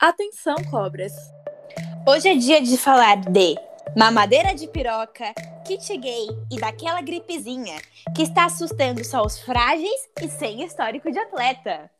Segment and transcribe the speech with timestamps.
[0.00, 1.12] Atenção, cobras!
[2.08, 3.54] Hoje é dia de falar de
[3.94, 5.34] mamadeira de piroca,
[5.66, 7.76] kit gay e daquela gripezinha
[8.16, 11.90] que está assustando só os frágeis e sem histórico de atleta.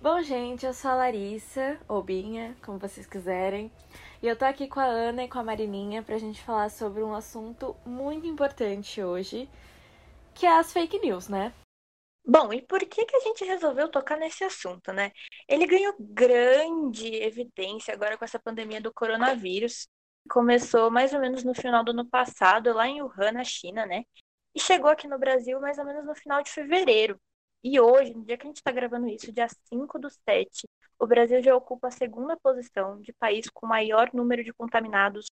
[0.00, 3.70] Bom, gente, eu sou a Larissa, ou Binha, como vocês quiserem.
[4.22, 7.02] E eu tô aqui com a Ana e com a Marininha pra gente falar sobre
[7.02, 9.48] um assunto muito importante hoje,
[10.34, 11.54] que é as fake news, né?
[12.26, 15.10] Bom, e por que, que a gente resolveu tocar nesse assunto, né?
[15.48, 19.88] Ele ganhou grande evidência agora com essa pandemia do coronavírus.
[20.28, 24.04] Começou mais ou menos no final do ano passado, lá em Wuhan, na China, né?
[24.54, 27.18] E chegou aqui no Brasil mais ou menos no final de fevereiro.
[27.62, 30.66] E hoje, no dia que a gente está gravando isso, dia 5 do 7,
[30.98, 35.26] o Brasil já ocupa a segunda posição de país com maior número de contaminados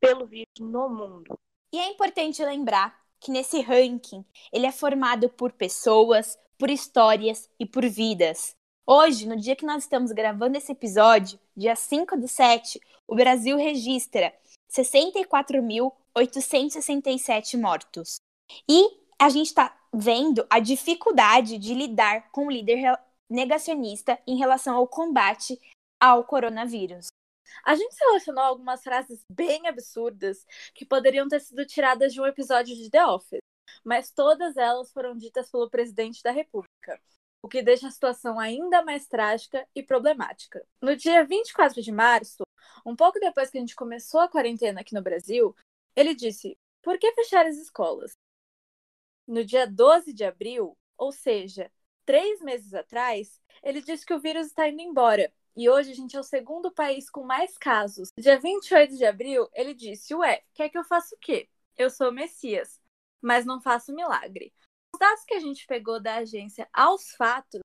[0.00, 1.38] pelo vírus no mundo.
[1.72, 7.66] E é importante lembrar que nesse ranking ele é formado por pessoas, por histórias e
[7.66, 8.56] por vidas.
[8.86, 13.56] Hoje, no dia que nós estamos gravando esse episódio, dia 5 do 7, o Brasil
[13.56, 14.34] registra
[14.70, 18.20] 64.867 mortos.
[18.68, 24.76] E a gente está vendo a dificuldade de lidar com o líder negacionista em relação
[24.76, 25.58] ao combate
[26.00, 27.08] ao coronavírus.
[27.64, 30.44] A gente selecionou algumas frases bem absurdas
[30.74, 33.40] que poderiam ter sido tiradas de um episódio de The Office,
[33.84, 37.00] mas todas elas foram ditas pelo presidente da República,
[37.42, 40.64] o que deixa a situação ainda mais trágica e problemática.
[40.80, 42.42] No dia 24 de março,
[42.84, 45.54] um pouco depois que a gente começou a quarentena aqui no Brasil,
[45.96, 48.12] ele disse: por que fechar as escolas?
[49.28, 51.70] No dia 12 de abril, ou seja,
[52.06, 55.30] três meses atrás, ele disse que o vírus está indo embora.
[55.54, 58.08] E hoje a gente é o segundo país com mais casos.
[58.18, 61.46] Dia 28 de abril, ele disse: Ué, quer que eu faça o quê?
[61.76, 62.80] Eu sou Messias,
[63.20, 64.50] mas não faço milagre.
[64.94, 67.60] Os dados que a gente pegou da agência aos fatos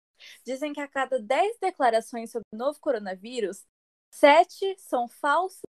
[0.45, 3.63] dizem que a cada 10 declarações sobre o novo coronavírus,
[4.11, 5.61] sete são falsas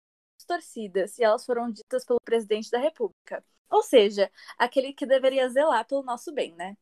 [0.46, 3.44] torcidas e elas foram ditas pelo presidente da República.
[3.72, 6.76] Ou seja, aquele que deveria zelar pelo nosso bem, né?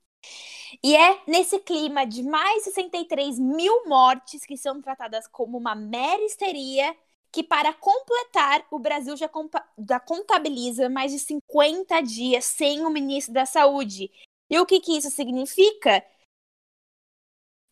[0.82, 6.22] E é nesse clima de mais 63 mil mortes que são tratadas como uma mera
[6.24, 6.94] histeria
[7.32, 9.30] que, para completar, o Brasil já,
[9.88, 14.10] já contabiliza mais de 50 dias sem o ministro da Saúde.
[14.48, 16.04] E o que, que isso significa?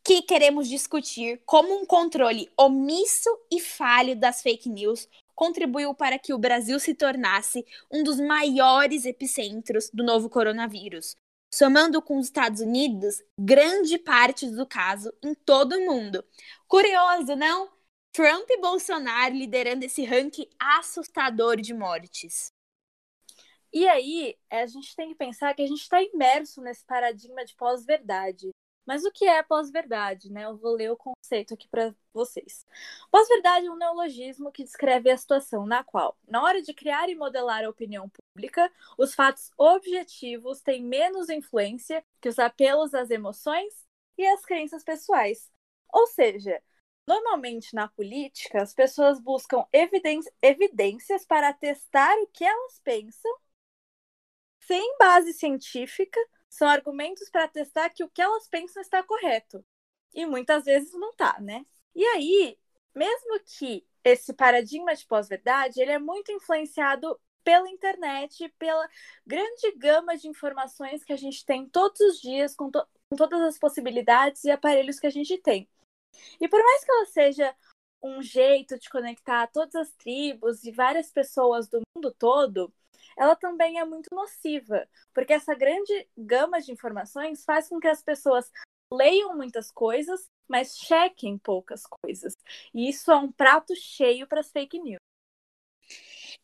[0.04, 5.08] Que queremos discutir como um controle omisso e falho das fake news
[5.38, 11.14] contribuiu para que o Brasil se tornasse um dos maiores epicentros do novo coronavírus,
[11.48, 16.24] somando com os Estados Unidos grande parte do caso em todo o mundo.
[16.66, 17.70] Curioso, não?
[18.12, 22.52] Trump e Bolsonaro liderando esse ranking assustador de mortes.
[23.72, 27.54] E aí, a gente tem que pensar que a gente está imerso nesse paradigma de
[27.54, 28.50] pós-verdade.
[28.88, 30.46] Mas o que é pós-verdade, né?
[30.46, 32.66] Eu vou ler o conceito aqui para vocês.
[33.10, 37.14] Pós-verdade é um neologismo que descreve a situação na qual, na hora de criar e
[37.14, 43.86] modelar a opinião pública, os fatos objetivos têm menos influência que os apelos às emoções
[44.16, 45.52] e às crenças pessoais.
[45.92, 46.58] Ou seja,
[47.06, 49.66] normalmente na política, as pessoas buscam
[50.40, 53.36] evidências para testar o que elas pensam
[54.60, 56.18] sem base científica
[56.50, 59.64] são argumentos para testar que o que elas pensam está correto.
[60.14, 61.64] E muitas vezes não está, né?
[61.94, 62.58] E aí,
[62.94, 68.88] mesmo que esse paradigma de pós-verdade, ele é muito influenciado pela internet, pela
[69.26, 73.40] grande gama de informações que a gente tem todos os dias, com, to com todas
[73.40, 75.68] as possibilidades e aparelhos que a gente tem.
[76.40, 77.54] E por mais que ela seja
[78.02, 82.72] um jeito de conectar todas as tribos e várias pessoas do mundo todo,
[83.18, 88.02] ela também é muito nociva, porque essa grande gama de informações faz com que as
[88.02, 88.50] pessoas
[88.92, 92.34] leiam muitas coisas, mas chequem poucas coisas.
[92.72, 95.00] E isso é um prato cheio para as fake news.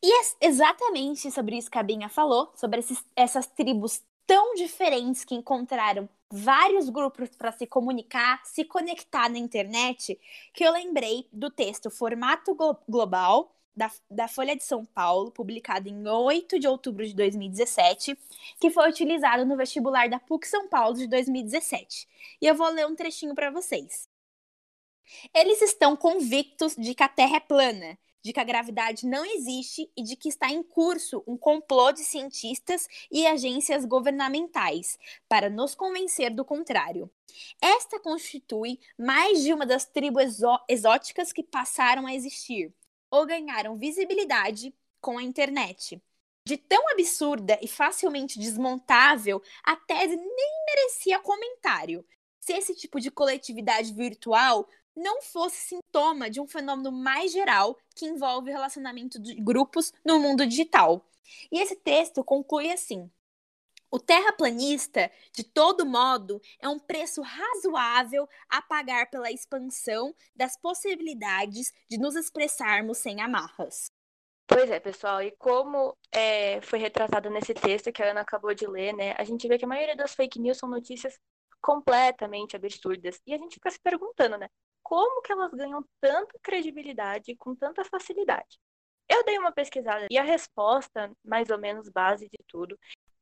[0.02, 5.24] E é exatamente sobre isso que a Binha falou, sobre esses, essas tribos tão diferentes
[5.24, 10.18] que encontraram vários grupos para se comunicar, se conectar na internet,
[10.52, 12.56] que eu lembrei do texto Formato
[12.88, 18.16] Global, da, da Folha de São Paulo, publicado em 8 de outubro de 2017,
[18.60, 22.08] que foi utilizado no vestibular da PUC São Paulo de 2017.
[22.40, 24.08] E eu vou ler um trechinho para vocês.
[25.34, 29.90] Eles estão convictos de que a Terra é plana, de que a gravidade não existe
[29.94, 34.98] e de que está em curso um complô de cientistas e agências governamentais
[35.28, 37.10] para nos convencer do contrário.
[37.60, 42.72] Esta constitui mais de uma das tribos exóticas que passaram a existir
[43.14, 46.02] ou ganharam visibilidade com a internet.
[46.44, 52.04] De tão absurda e facilmente desmontável, a tese nem merecia comentário.
[52.40, 58.04] Se esse tipo de coletividade virtual não fosse sintoma de um fenômeno mais geral que
[58.04, 61.08] envolve o relacionamento de grupos no mundo digital.
[61.52, 63.08] E esse texto conclui assim:
[63.94, 71.72] o terraplanista, de todo modo, é um preço razoável a pagar pela expansão das possibilidades
[71.88, 73.92] de nos expressarmos sem amarras.
[74.48, 78.66] Pois é, pessoal, e como é, foi retratado nesse texto que a Ana acabou de
[78.66, 81.16] ler, né, a gente vê que a maioria das fake news são notícias
[81.62, 83.20] completamente absurdas.
[83.24, 84.48] E a gente fica se perguntando, né,
[84.82, 88.58] como que elas ganham tanta credibilidade com tanta facilidade?
[89.08, 92.76] Eu dei uma pesquisada e a resposta, mais ou menos base de tudo,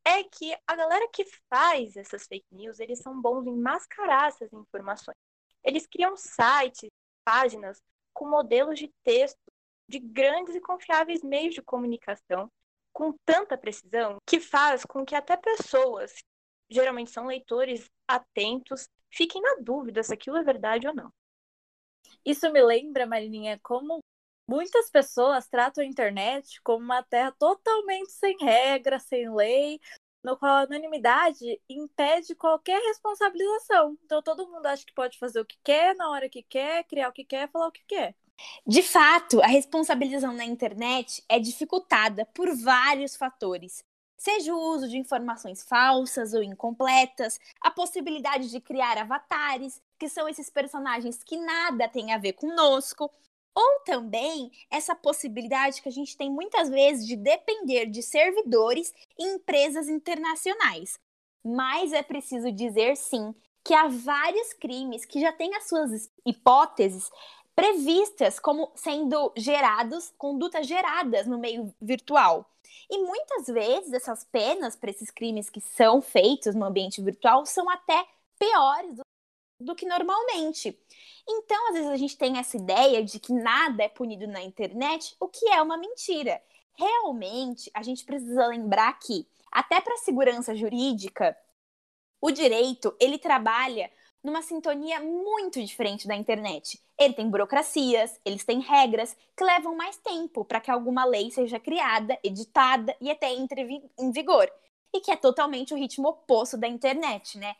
[0.05, 4.51] é que a galera que faz essas fake news, eles são bons em mascarar essas
[4.51, 5.17] informações.
[5.63, 6.89] Eles criam sites,
[7.23, 7.81] páginas
[8.13, 9.39] com modelos de texto
[9.87, 12.51] de grandes e confiáveis meios de comunicação
[12.91, 16.13] com tanta precisão que faz com que até pessoas,
[16.69, 21.11] geralmente são leitores atentos, fiquem na dúvida se aquilo é verdade ou não.
[22.25, 23.99] Isso me lembra, Marininha, como
[24.47, 29.79] muitas pessoas tratam a internet como uma terra totalmente sem regras, sem lei,
[30.23, 33.97] no qual a anonimidade impede qualquer responsabilização.
[34.05, 37.09] Então todo mundo acha que pode fazer o que quer, na hora que quer, criar
[37.09, 38.15] o que quer, falar o que quer.
[38.65, 43.83] De fato, a responsabilização na internet é dificultada por vários fatores.
[44.17, 50.29] Seja o uso de informações falsas ou incompletas, a possibilidade de criar avatares, que são
[50.29, 53.11] esses personagens que nada têm a ver conosco,
[53.55, 59.25] ou também essa possibilidade que a gente tem muitas vezes de depender de servidores e
[59.25, 60.99] empresas internacionais.
[61.43, 63.33] Mas é preciso dizer sim
[63.63, 67.09] que há vários crimes que já têm as suas hipóteses
[67.55, 72.49] previstas como sendo gerados, condutas geradas no meio virtual.
[72.89, 77.69] E muitas vezes essas penas para esses crimes que são feitos no ambiente virtual são
[77.69, 78.05] até
[78.39, 79.01] piores do,
[79.63, 80.77] do que normalmente.
[81.27, 85.15] Então, às vezes a gente tem essa ideia de que nada é punido na internet,
[85.19, 86.41] o que é uma mentira.
[86.75, 91.37] Realmente, a gente precisa lembrar que até para a segurança jurídica,
[92.19, 93.91] o direito, ele trabalha
[94.23, 96.81] numa sintonia muito diferente da internet.
[96.97, 101.59] Ele tem burocracias, eles têm regras que levam mais tempo para que alguma lei seja
[101.59, 104.49] criada, editada e até entre em vigor.
[104.93, 107.55] E que é totalmente o ritmo oposto da internet, né?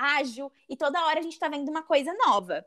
[0.00, 2.64] Ágil e toda hora a gente está vendo uma coisa nova.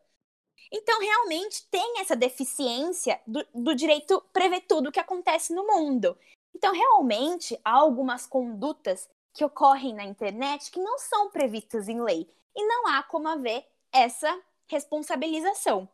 [0.71, 6.18] Então, realmente tem essa deficiência do, do direito prever tudo o que acontece no mundo.
[6.56, 12.27] Então, realmente, há algumas condutas que ocorrem na internet que não são previstas em lei
[12.56, 15.89] e não há como haver essa responsabilização.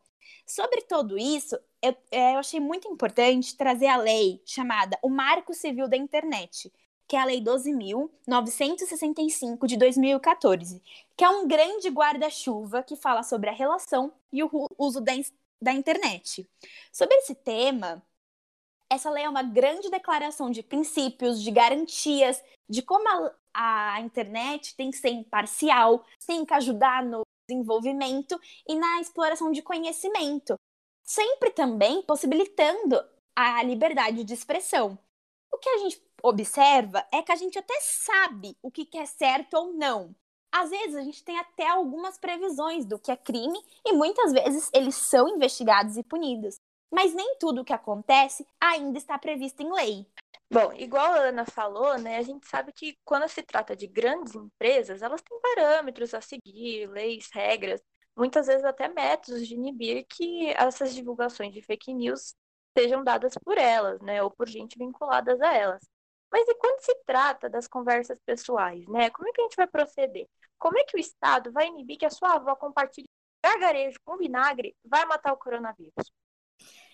[0.46, 5.54] Sobre tudo isso, eu, é, eu achei muito importante trazer a lei chamada o Marco
[5.54, 6.72] Civil da Internet,
[7.10, 10.80] que é a Lei 12.965 de 2014,
[11.16, 15.10] que é um grande guarda-chuva que fala sobre a relação e o uso da,
[15.60, 16.48] da internet.
[16.92, 18.00] Sobre esse tema,
[18.88, 23.32] essa lei é uma grande declaração de princípios, de garantias, de como a,
[23.94, 29.62] a internet tem que ser imparcial, tem que ajudar no desenvolvimento e na exploração de
[29.62, 30.54] conhecimento,
[31.02, 33.04] sempre também possibilitando
[33.34, 34.96] a liberdade de expressão.
[35.52, 39.54] O que a gente observa é que a gente até sabe o que é certo
[39.54, 40.14] ou não.
[40.52, 44.68] Às vezes a gente tem até algumas previsões do que é crime e muitas vezes
[44.74, 46.58] eles são investigados e punidos.
[46.92, 50.06] Mas nem tudo o que acontece ainda está previsto em lei.
[50.52, 54.34] Bom, igual a Ana falou, né, a gente sabe que quando se trata de grandes
[54.34, 57.80] empresas, elas têm parâmetros a seguir, leis, regras,
[58.16, 62.34] muitas vezes até métodos de inibir que essas divulgações de fake news
[62.76, 65.82] sejam dadas por elas, né, ou por gente vinculadas a elas.
[66.32, 69.10] Mas e quando se trata das conversas pessoais, né?
[69.10, 70.28] Como é que a gente vai proceder?
[70.58, 73.08] Como é que o Estado vai inibir que a sua avó compartilhe
[73.44, 76.12] gargarejo com vinagre vai matar o coronavírus?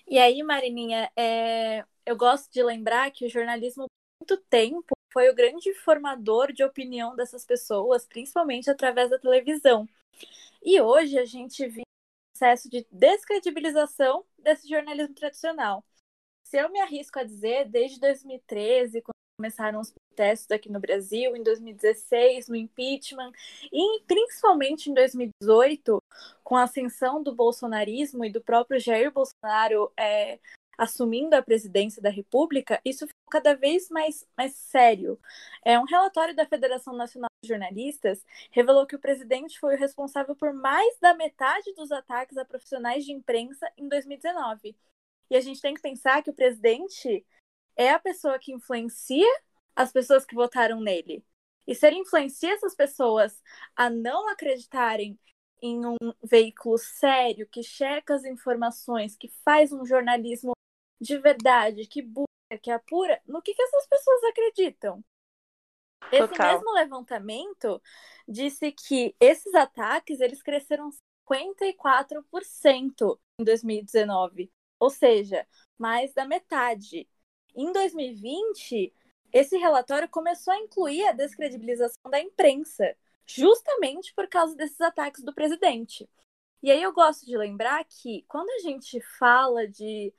[0.06, 1.84] E aí, Marininha, é...
[2.06, 3.86] eu gosto de lembrar que o jornalismo,
[4.20, 9.86] muito tempo, foi o grande formador de opinião dessas pessoas, principalmente através da televisão.
[10.62, 11.85] E hoje a gente um
[12.36, 15.82] processo de descredibilização desse jornalismo tradicional.
[16.44, 21.34] Se eu me arrisco a dizer, desde 2013, quando começaram os protestos aqui no Brasil,
[21.34, 23.32] em 2016, no impeachment,
[23.72, 25.98] e principalmente em 2018,
[26.44, 30.38] com a ascensão do bolsonarismo e do próprio Jair Bolsonaro é,
[30.76, 35.18] assumindo a presidência da República, isso ficou cada vez mais, mais sério.
[35.64, 40.36] É, um relatório da Federação Nacional de Jornalistas revelou que o presidente foi o responsável
[40.36, 44.76] por mais da metade dos ataques a profissionais de imprensa em 2019.
[45.30, 47.26] E a gente tem que pensar que o presidente
[47.76, 49.28] é a pessoa que influencia
[49.74, 51.24] as pessoas que votaram nele.
[51.66, 53.42] E se ele influencia essas pessoas
[53.74, 55.18] a não acreditarem
[55.60, 60.52] em um veículo sério, que checa as informações, que faz um jornalismo
[61.00, 62.26] de verdade, que busca,
[62.60, 65.04] que apura, no que, que essas pessoas acreditam?
[66.12, 66.52] Esse Total.
[66.52, 67.82] mesmo levantamento
[68.28, 70.90] disse que esses ataques eles cresceram
[71.28, 77.08] 54% em 2019, ou seja, mais da metade.
[77.54, 78.92] Em 2020,
[79.32, 85.34] esse relatório começou a incluir a descredibilização da imprensa, justamente por causa desses ataques do
[85.34, 86.08] presidente.
[86.62, 90.12] E aí eu gosto de lembrar que quando a gente fala de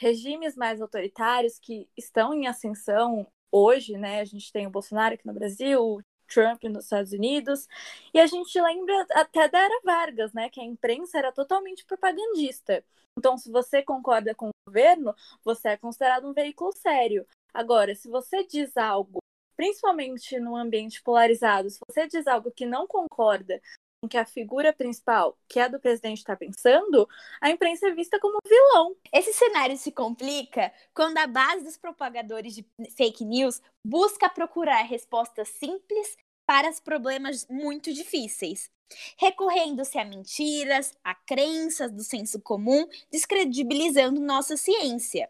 [0.00, 4.20] regimes mais autoritários que estão em ascensão hoje, né?
[4.20, 7.68] A gente tem o Bolsonaro aqui no Brasil, o Trump nos Estados Unidos,
[8.14, 10.48] e a gente lembra até da era Vargas, né?
[10.48, 12.82] Que a imprensa era totalmente propagandista.
[13.18, 15.14] Então, se você concorda com o governo,
[15.44, 17.26] você é considerado um veículo sério.
[17.52, 19.18] Agora, se você diz algo,
[19.54, 23.60] principalmente no ambiente polarizado, se você diz algo que não concorda
[24.00, 27.06] com que a figura principal, que é a do presidente, está pensando,
[27.40, 28.96] a imprensa é vista como vilão.
[29.12, 32.66] Esse cenário se complica quando a base dos propagadores de
[32.96, 36.16] fake news busca procurar respostas simples
[36.46, 38.70] para os problemas muito difíceis,
[39.18, 45.28] recorrendo-se a mentiras, a crenças do senso comum, descredibilizando nossa ciência.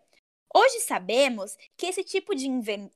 [0.53, 2.49] Hoje sabemos que esse tipo de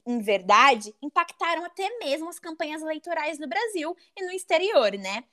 [0.07, 5.25] inverdade impactaram até mesmo as campanhas eleitorais no Brasil e no exterior, né?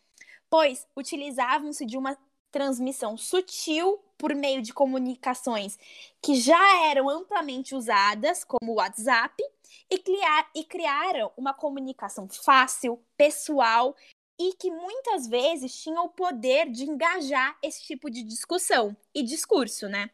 [0.52, 2.18] Pois utilizavam-se de uma
[2.52, 5.80] transmissão sutil por meio de comunicações
[6.22, 9.42] que já eram amplamente usadas, como o WhatsApp,
[9.90, 13.96] e, criar, e criaram uma comunicação fácil, pessoal
[14.40, 19.90] e que muitas vezes tinha o poder de engajar esse tipo de discussão e discurso,
[19.90, 20.10] né?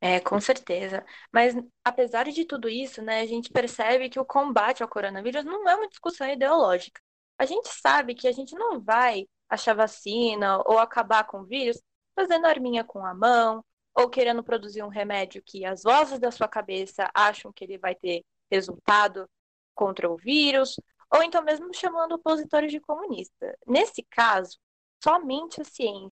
[0.00, 1.04] É, com certeza.
[1.32, 5.68] Mas apesar de tudo isso, né, a gente percebe que o combate ao coronavírus não
[5.68, 7.00] é uma discussão ideológica.
[7.42, 11.82] A gente sabe que a gente não vai achar vacina ou acabar com o vírus
[12.14, 16.46] fazendo arminha com a mão ou querendo produzir um remédio que as vozes da sua
[16.46, 19.28] cabeça acham que ele vai ter resultado
[19.74, 20.76] contra o vírus,
[21.12, 23.58] ou então mesmo chamando opositores de comunista.
[23.66, 24.56] Nesse caso,
[25.02, 26.12] somente a ciência,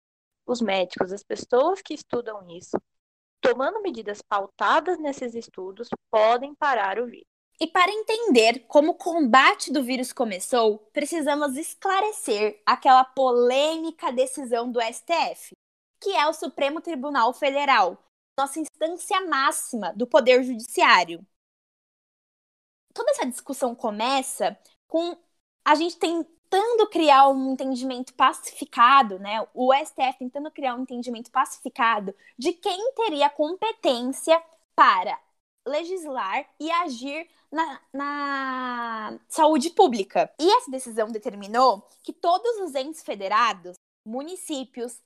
[0.46, 2.80] os médicos, as pessoas que estudam isso,
[3.40, 7.35] tomando medidas pautadas nesses estudos, podem parar o vírus.
[7.58, 14.78] E para entender como o combate do vírus começou, precisamos esclarecer aquela polêmica decisão do
[14.80, 15.56] STF,
[15.98, 17.96] que é o Supremo Tribunal Federal,
[18.38, 21.26] nossa instância máxima do Poder Judiciário.
[22.92, 25.16] Toda essa discussão começa com
[25.64, 29.46] a gente tentando criar um entendimento pacificado, né?
[29.54, 34.42] O STF tentando criar um entendimento pacificado de quem teria competência
[34.74, 35.18] para
[35.66, 40.32] legislar e agir na, na, saúde pública.
[40.38, 45.00] E essa decisão determinou que todos os entes federados, municípios,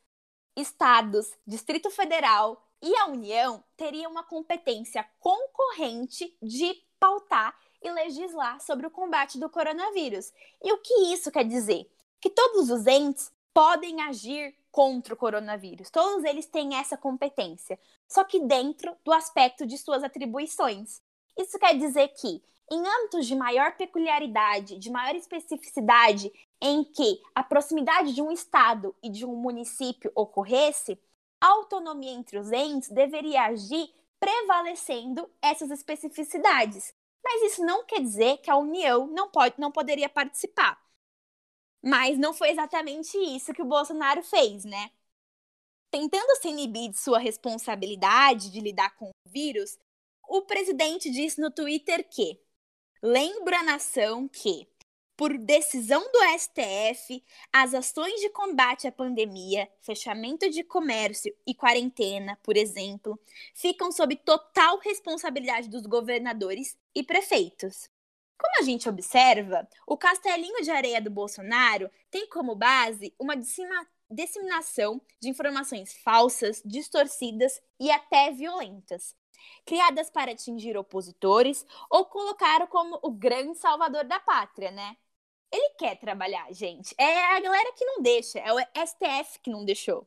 [0.57, 8.87] estados, Distrito Federal e a União teriam uma competência concorrente de pautar e legislar sobre
[8.87, 10.33] o combate do coronavírus.
[10.63, 11.91] E o que isso quer dizer?
[12.21, 15.91] Que todos os entes podem agir contra o coronavírus.
[15.91, 21.03] Todos eles têm essa competência, só que dentro do aspecto de suas atribuições.
[21.37, 27.43] Isso quer dizer que, em âmbitos de maior peculiaridade, de maior especificidade, em que a
[27.43, 30.99] proximidade de um estado e de um município ocorresse,
[31.41, 36.95] a autonomia entre os entes deveria agir prevalecendo essas especificidades.
[37.25, 40.79] Mas isso não quer dizer que a União não, pode, não poderia participar.
[41.83, 44.91] Mas não foi exatamente isso que o Bolsonaro fez, né?
[45.91, 49.79] Tentando se inibir de sua responsabilidade de lidar com o vírus,
[50.31, 52.41] o presidente disse no Twitter que
[53.03, 54.69] lembra a nação que,
[55.17, 57.23] por decisão do STF,
[57.53, 63.19] as ações de combate à pandemia, fechamento de comércio e quarentena, por exemplo,
[63.57, 67.91] ficam sob total responsabilidade dos governadores e prefeitos.
[68.39, 73.35] Como a gente observa, o castelinho de areia do Bolsonaro tem como base uma
[74.09, 79.15] disseminação de informações falsas, distorcidas e até violentas,
[79.65, 84.97] criadas para atingir opositores ou colocar como o grande salvador da pátria, né?
[85.53, 86.95] Ele quer trabalhar, gente.
[86.99, 90.07] É a galera que não deixa, é o STF que não deixou.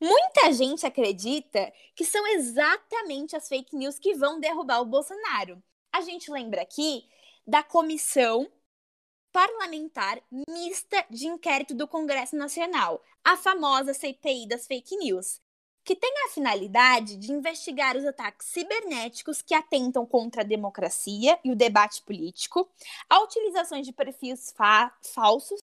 [0.00, 5.62] Muita gente acredita que são exatamente as fake news que vão derrubar o Bolsonaro.
[5.92, 7.08] A gente lembra aqui
[7.46, 8.50] da comissão
[9.32, 15.40] parlamentar mista de inquérito do Congresso Nacional, a famosa CPI das fake news.
[15.86, 21.52] Que tem a finalidade de investigar os ataques cibernéticos que atentam contra a democracia e
[21.52, 22.68] o debate político,
[23.08, 25.60] a utilização de perfis fa falsos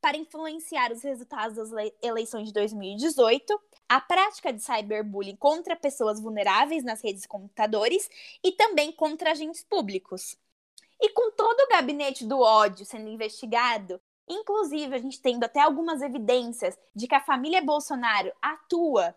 [0.00, 6.84] para influenciar os resultados das eleições de 2018, a prática de cyberbullying contra pessoas vulneráveis
[6.84, 8.08] nas redes de computadores
[8.44, 10.36] e também contra agentes públicos.
[11.00, 16.00] E com todo o gabinete do ódio sendo investigado, inclusive a gente tendo até algumas
[16.00, 19.16] evidências de que a família Bolsonaro atua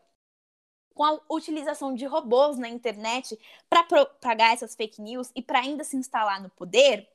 [0.97, 3.39] com a utilização de robôs na internet
[3.69, 7.07] para propagar essas fake news e para ainda se instalar no poder,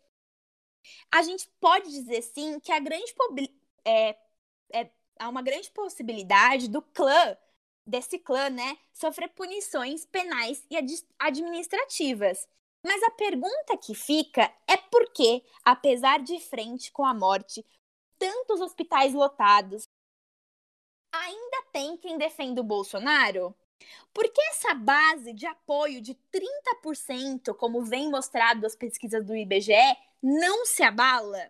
[1.10, 3.12] a gente pode dizer sim que a grande
[3.84, 4.16] é,
[4.72, 7.36] é, há uma grande possibilidade do clã,
[7.84, 12.46] desse clã, né, sofrer punições penais e ad administrativas.
[12.86, 17.66] Mas a pergunta que fica é por que, apesar de frente com a morte,
[18.16, 19.88] tantos hospitais lotados,
[21.12, 23.52] ainda tem quem defenda o Bolsonaro?
[24.12, 29.96] Por que essa base de apoio de 30%, como vem mostrado as pesquisas do IBGE,
[30.22, 31.48] não se abala?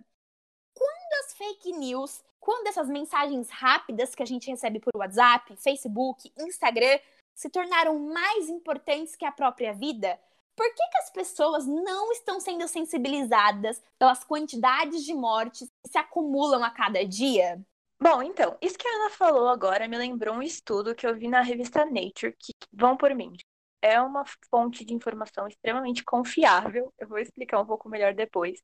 [0.74, 6.32] Quando as fake news, quando essas mensagens rápidas que a gente recebe por WhatsApp, Facebook,
[6.38, 6.98] Instagram
[7.34, 10.18] se tornaram mais importantes que a própria vida,
[10.54, 15.98] por que, que as pessoas não estão sendo sensibilizadas pelas quantidades de mortes que se
[15.98, 17.64] acumulam a cada dia?
[18.02, 21.28] Bom, então, isso que a Ana falou agora me lembrou um estudo que eu vi
[21.28, 23.32] na revista Nature, que vão por mim.
[23.80, 28.60] É uma fonte de informação extremamente confiável, eu vou explicar um pouco melhor depois.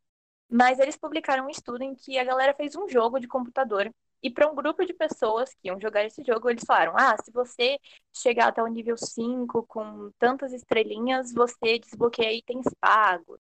[0.50, 3.92] Mas eles publicaram um estudo em que a galera fez um jogo de computador
[4.23, 7.30] e para um grupo de pessoas que iam jogar esse jogo, eles falaram: ah, se
[7.33, 7.78] você
[8.12, 13.38] chegar até o nível 5 com tantas estrelinhas, você desbloqueia itens pagos.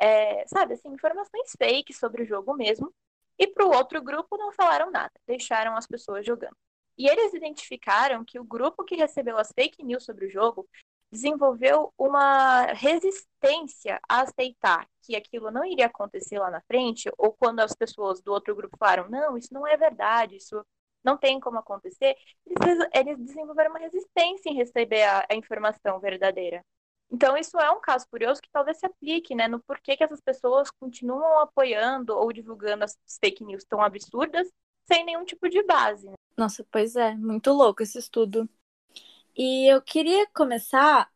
[0.00, 2.92] É, sabe, assim, informações fake sobre o jogo mesmo.
[3.38, 6.56] E para o outro grupo não falaram nada, deixaram as pessoas jogando.
[6.98, 10.66] E eles identificaram que o grupo que recebeu as fake news sobre o jogo
[11.10, 17.60] desenvolveu uma resistência a aceitar que aquilo não iria acontecer lá na frente, ou quando
[17.60, 20.64] as pessoas do outro grupo falaram, não, isso não é verdade, isso
[21.04, 26.64] não tem como acontecer, eles, eles desenvolveram uma resistência em receber a, a informação verdadeira.
[27.10, 30.20] Então, isso é um caso curioso que talvez se aplique, né, no porquê que essas
[30.20, 34.48] pessoas continuam apoiando ou divulgando as fake news tão absurdas
[34.86, 36.06] sem nenhum tipo de base.
[36.06, 36.14] Né?
[36.36, 38.48] Nossa, pois é, muito louco esse estudo.
[39.36, 41.10] E eu queria começar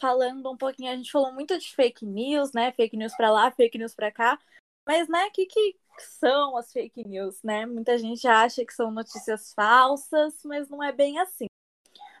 [0.00, 3.50] falando um pouquinho, a gente falou muito de fake news, né, fake news para lá,
[3.50, 4.38] fake news para cá,
[4.86, 7.66] mas, né, o que, que são as fake news, né?
[7.66, 11.46] Muita gente acha que são notícias falsas, mas não é bem assim.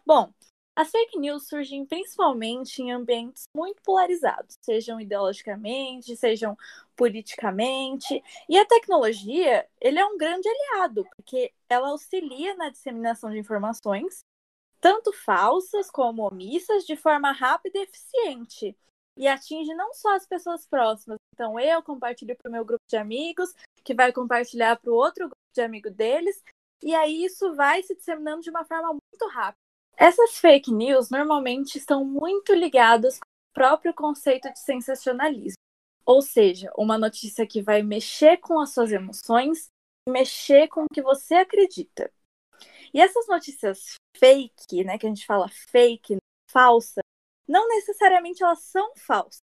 [0.04, 0.32] Bom,
[0.76, 6.54] as fake news surgem principalmente em ambientes muito polarizados, sejam ideologicamente, sejam
[6.94, 8.22] politicamente.
[8.46, 14.18] E a tecnologia, ele é um grande aliado, porque ela auxilia na disseminação de informações,
[14.78, 18.76] tanto falsas como omissas, de forma rápida e eficiente.
[19.16, 21.18] E atinge não só as pessoas próximas.
[21.32, 25.24] Então, eu compartilho para o meu grupo de amigos, que vai compartilhar para o outro
[25.24, 26.44] grupo de amigo deles,
[26.82, 29.65] e aí isso vai se disseminando de uma forma muito rápida.
[29.96, 35.56] Essas fake news normalmente estão muito ligadas com o próprio conceito de sensacionalismo.
[36.04, 39.68] Ou seja, uma notícia que vai mexer com as suas emoções,
[40.08, 42.12] mexer com o que você acredita.
[42.92, 46.18] E essas notícias fake, né, que a gente fala fake,
[46.50, 47.00] falsa,
[47.48, 49.40] não necessariamente elas são falsas.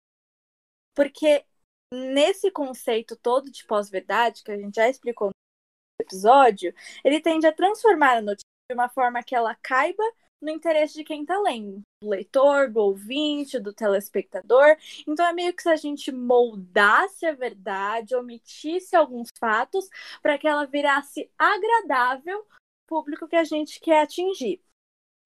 [0.95, 1.45] Porque
[1.93, 7.53] nesse conceito todo de pós-verdade, que a gente já explicou no episódio, ele tende a
[7.53, 10.03] transformar a notícia de uma forma que ela caiba
[10.41, 14.75] no interesse de quem está lendo, do leitor, do ouvinte, do telespectador.
[15.07, 19.87] Então é meio que se a gente moldasse a verdade, omitisse alguns fatos
[20.21, 22.45] para que ela virasse agradável
[22.87, 24.61] público que a gente quer atingir.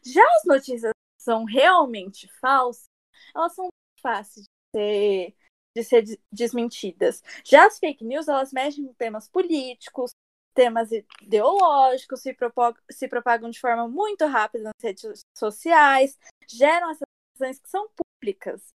[0.04, 2.90] Já as notícias são realmente falsas,
[3.34, 3.70] elas são
[4.02, 5.36] fáceis de ser,
[5.76, 7.24] de ser desmentidas.
[7.46, 10.12] Já as fake news, elas mexem com temas políticos,
[10.54, 10.90] temas
[11.22, 17.60] ideológicos se, propagam, se propagam de forma muito rápida nas redes sociais, geram essas ações
[17.60, 18.74] que são públicas.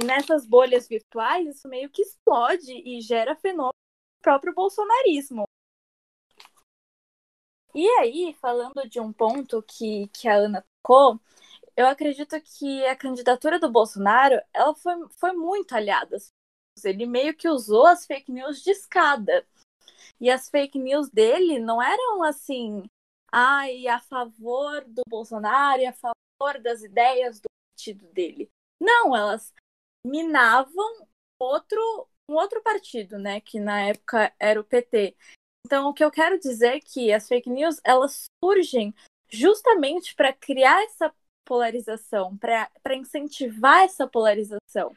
[0.00, 5.44] E nessas bolhas virtuais, isso meio que explode e gera fenômeno do próprio bolsonarismo.
[7.74, 11.20] E aí, falando de um ponto que, que a Ana tocou,
[11.76, 16.16] eu acredito que a candidatura do Bolsonaro ela foi, foi muito aliada.
[16.84, 19.46] Ele meio que usou as fake news de escada.
[20.20, 22.84] E as fake news dele não eram assim,
[23.30, 28.50] ai, a favor do Bolsonaro e a favor das ideias do partido dele.
[28.80, 29.52] Não, elas
[30.04, 31.06] minavam
[31.38, 35.16] outro um outro partido, né, que na época era o PT.
[35.66, 38.94] Então, o que eu quero dizer é que as fake news, elas surgem
[39.28, 41.12] justamente para criar essa
[41.44, 44.94] polarização, para incentivar essa polarização,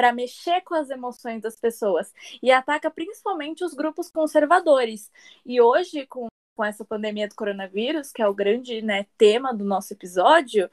[0.00, 2.10] para mexer com as emoções das pessoas
[2.42, 5.12] e ataca principalmente os grupos conservadores.
[5.44, 9.62] E hoje, com, com essa pandemia do coronavírus, que é o grande né, tema do
[9.62, 10.70] nosso episódio,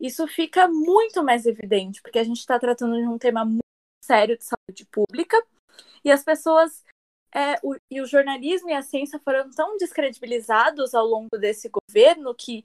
[0.00, 3.60] isso fica muito mais evidente, porque a gente está tratando de um tema muito
[4.02, 5.36] sério de saúde pública
[6.02, 6.82] e as pessoas
[7.34, 12.34] é, o, e o jornalismo e a ciência foram tão descredibilizados ao longo desse governo
[12.34, 12.64] que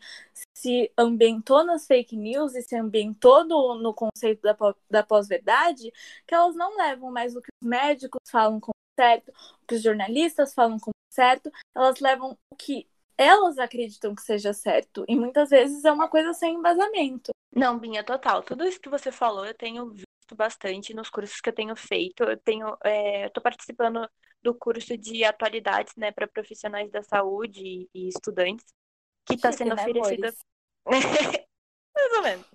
[0.55, 4.55] se ambientou nas fake news e se ambientou no, no conceito da,
[4.89, 5.91] da pós-verdade,
[6.25, 9.29] que elas não levam mais o que os médicos falam como certo,
[9.63, 14.53] o que os jornalistas falam como certo, elas levam o que elas acreditam que seja
[14.53, 15.05] certo.
[15.07, 17.31] E muitas vezes é uma coisa sem embasamento.
[17.53, 18.43] Não, Binha, total.
[18.43, 22.23] Tudo isso que você falou eu tenho visto bastante nos cursos que eu tenho feito.
[22.23, 24.09] Eu tenho, é, tô participando
[24.45, 28.63] do curso de atualidades, né, para profissionais da saúde e estudantes,
[29.25, 30.31] que está sendo né, oferecido.
[31.95, 32.45] Mais ou menos.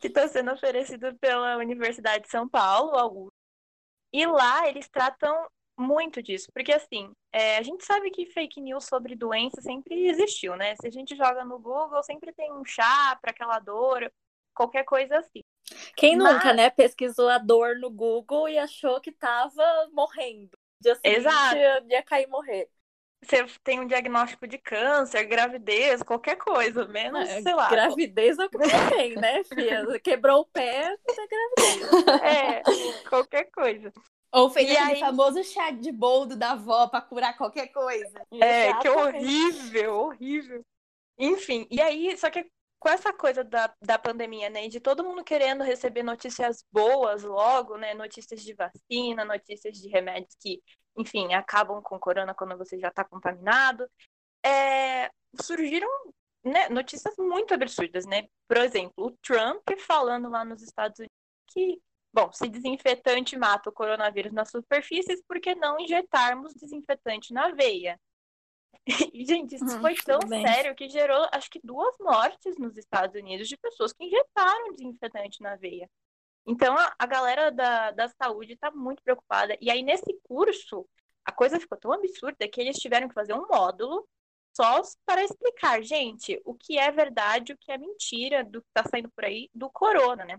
[0.00, 3.34] Que está sendo oferecido pela Universidade de São Paulo, Augusto.
[4.10, 5.46] E lá eles tratam
[5.78, 10.56] muito disso, porque assim, é, a gente sabe que fake news sobre doença sempre existiu,
[10.56, 10.74] né?
[10.76, 14.10] Se a gente joga no Google, sempre tem um chá para aquela dor,
[14.54, 15.42] qualquer coisa assim.
[15.96, 16.32] Quem Mas...
[16.32, 20.56] nunca, né, pesquisou a dor no Google e achou que tava morrendo?
[20.84, 21.56] Dia seguinte Exato.
[21.88, 22.68] ia cair e morrer.
[23.22, 27.70] Você tem um diagnóstico de câncer, gravidez, qualquer coisa, menos, é, sei lá.
[27.70, 28.58] Gravidez é o que
[28.94, 29.98] tem, né, filha?
[30.00, 32.22] Quebrou o pé, é gravidez.
[32.22, 32.62] É,
[33.08, 33.90] qualquer coisa.
[34.30, 35.00] Ou fez e aquele aí...
[35.00, 38.20] famoso chá de boldo da avó para curar qualquer coisa.
[38.32, 38.82] É, Exatamente.
[38.82, 40.64] que horrível, horrível.
[41.16, 42.44] Enfim, e aí, só que
[42.84, 47.78] com essa coisa da, da pandemia, né, de todo mundo querendo receber notícias boas logo,
[47.78, 50.62] né, notícias de vacina, notícias de remédios que,
[50.94, 53.88] enfim, acabam com corona quando você já está contaminado,
[54.44, 55.88] é, surgiram
[56.44, 58.24] né, notícias muito absurdas, né?
[58.46, 61.16] Por exemplo, o Trump falando lá nos Estados Unidos
[61.46, 61.80] que,
[62.12, 67.98] bom, se desinfetante mata o coronavírus nas superfícies, por que não injetarmos desinfetante na veia?
[68.86, 73.20] E, gente, isso uhum, foi tão sério que gerou, acho que, duas mortes nos Estados
[73.20, 75.88] Unidos de pessoas que injetaram desinfetante na veia.
[76.46, 79.56] Então, a, a galera da, da saúde está muito preocupada.
[79.60, 80.86] E aí, nesse curso,
[81.24, 84.06] a coisa ficou tão absurda que eles tiveram que fazer um módulo
[84.54, 88.88] só para explicar, gente, o que é verdade, o que é mentira do que está
[88.88, 90.38] saindo por aí do corona, né?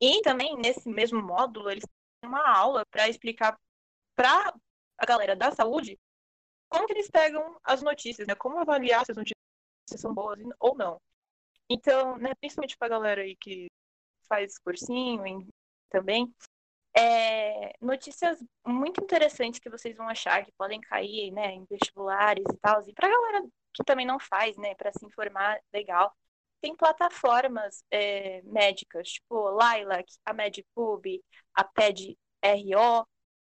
[0.00, 1.84] E também, nesse mesmo módulo, eles
[2.20, 3.58] têm uma aula para explicar
[4.14, 4.54] para
[4.98, 5.98] a galera da saúde
[6.68, 8.34] como que eles pegam as notícias, né?
[8.34, 9.36] Como avaliar se as notícias
[9.96, 11.00] são boas ou não.
[11.68, 13.68] Então, né, principalmente para a galera aí que
[14.28, 15.46] faz cursinho
[15.90, 16.32] também,
[16.96, 22.56] é, notícias muito interessantes que vocês vão achar que podem cair, né, em vestibulares e
[22.58, 22.82] tal.
[22.88, 26.14] E para a galera que também não faz, né, para se informar legal,
[26.60, 31.22] tem plataformas é, médicas, tipo Lilac, a MedPub,
[31.54, 33.06] a PED-RO,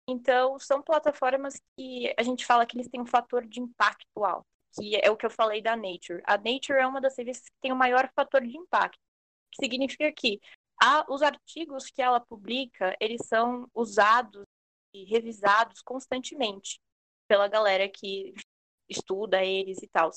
[0.07, 4.47] então, são plataformas que a gente fala que eles têm um fator de impacto alto,
[4.75, 6.23] que é o que eu falei da Nature.
[6.27, 8.99] A Nature é uma das revistas que tem o maior fator de impacto,
[9.51, 10.41] que significa que
[10.83, 14.45] a, os artigos que ela publica, eles são usados
[14.93, 16.81] e revisados constantemente
[17.29, 18.35] pela galera que
[18.89, 20.11] estuda eles e tal.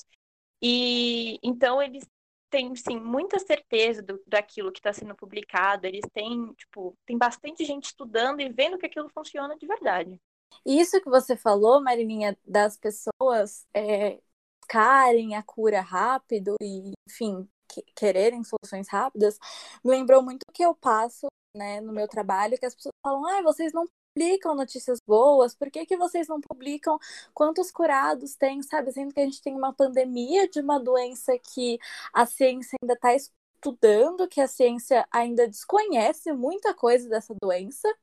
[0.60, 2.04] E então eles
[2.50, 5.86] têm sim muita certeza do, daquilo que está sendo publicado.
[5.86, 10.20] Eles têm, tipo, tem bastante gente estudando e vendo que aquilo funciona de verdade.
[10.64, 14.18] Isso que você falou, Marilinha, das pessoas é,
[14.60, 19.38] buscarem a cura rápido e, enfim, que, quererem soluções rápidas,
[19.84, 23.24] me lembrou muito o que eu passo né, no meu trabalho, que as pessoas falam,
[23.26, 25.54] ah, vocês não publicam notícias boas?
[25.54, 26.98] Por que, que vocês não publicam
[27.34, 28.90] quantos curados tem, sabe?
[28.90, 31.78] Sendo que a gente tem uma pandemia de uma doença que
[32.12, 37.94] a ciência ainda está estudando, que a ciência ainda desconhece muita coisa dessa doença.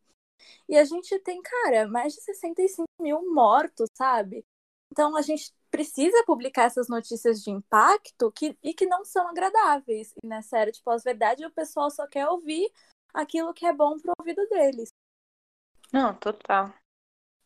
[0.70, 4.46] E a gente tem, cara, mais de 65 mil mortos, sabe?
[4.92, 10.14] Então a gente precisa publicar essas notícias de impacto que, e que não são agradáveis.
[10.24, 12.72] E nessa era de pós-verdade, o pessoal só quer ouvir
[13.12, 14.90] aquilo que é bom pro ouvido deles.
[15.94, 16.74] Não, total.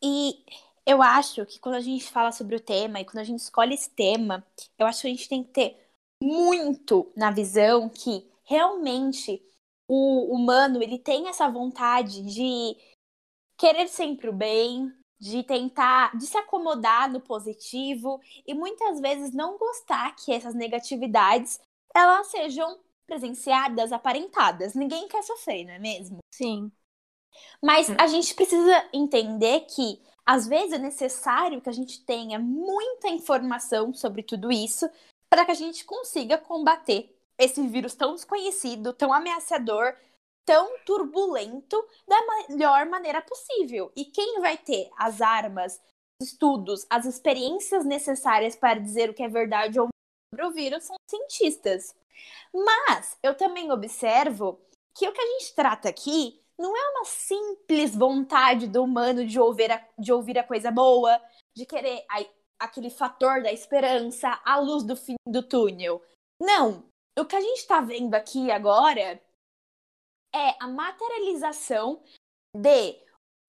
[0.02, 0.44] E
[0.86, 3.74] eu acho que quando a gente fala sobre o tema e quando a gente escolhe
[3.74, 4.46] esse tema,
[4.78, 5.88] eu acho que a gente tem que ter
[6.22, 9.42] muito na visão que realmente
[9.88, 12.76] o humano ele tem essa vontade de
[13.58, 19.58] querer sempre o bem, de tentar, de se acomodar no positivo e muitas vezes não
[19.58, 21.60] gostar que essas negatividades
[21.94, 24.74] elas sejam presenciadas, aparentadas.
[24.74, 26.18] Ninguém quer sofrer, não é mesmo?
[26.32, 26.70] Sim.
[27.62, 27.96] Mas hum.
[27.98, 33.94] a gente precisa entender que às vezes é necessário que a gente tenha muita informação
[33.94, 34.88] sobre tudo isso
[35.30, 39.94] para que a gente consiga combater esse vírus tão desconhecido, tão ameaçador,
[40.44, 42.16] tão turbulento da
[42.48, 43.92] melhor maneira possível.
[43.94, 45.80] E quem vai ter as armas,
[46.20, 49.90] os estudos, as experiências necessárias para dizer o que é verdade ou não
[50.34, 51.94] sobre o vírus são cientistas.
[52.52, 54.60] Mas eu também observo
[54.94, 59.38] que o que a gente trata aqui não é uma simples vontade do humano de
[59.38, 61.22] ouvir a, de ouvir a coisa boa,
[61.56, 62.24] de querer a,
[62.58, 66.02] aquele fator da esperança, a luz do fim do túnel.
[66.40, 66.84] Não.
[67.18, 69.20] O que a gente está vendo aqui agora
[70.34, 72.02] é a materialização
[72.54, 72.96] de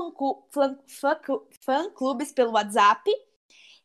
[1.61, 3.11] fã-clubes pelo WhatsApp.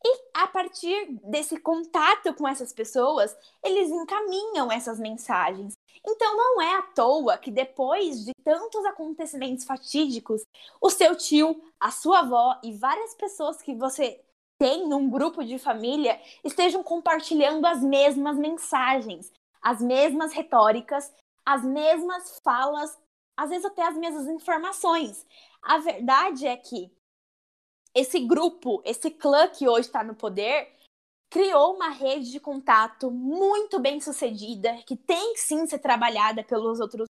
[0.05, 5.75] E a partir desse contato com essas pessoas, eles encaminham essas mensagens.
[6.07, 10.43] Então não é à toa que depois de tantos acontecimentos fatídicos,
[10.81, 14.21] o seu tio, a sua avó e várias pessoas que você
[14.59, 19.33] tem num grupo de família estejam compartilhando as mesmas mensagens,
[19.63, 21.13] as mesmas retóricas,
[21.47, 22.99] as mesmas falas,
[23.37, 25.25] às vezes até as mesmas informações.
[25.63, 26.91] A verdade é que
[27.95, 30.78] esse grupo, esse clã que hoje está no poder,
[31.31, 37.07] criou uma rede de contato muito bem sucedida, que tem sim ser trabalhada pelos outros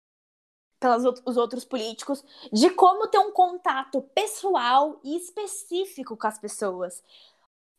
[0.79, 7.01] pelos os outros políticos, de como ter um contato pessoal e específico com as pessoas.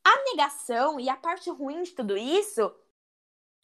[0.02, 2.74] A negação e a parte ruim de tudo isso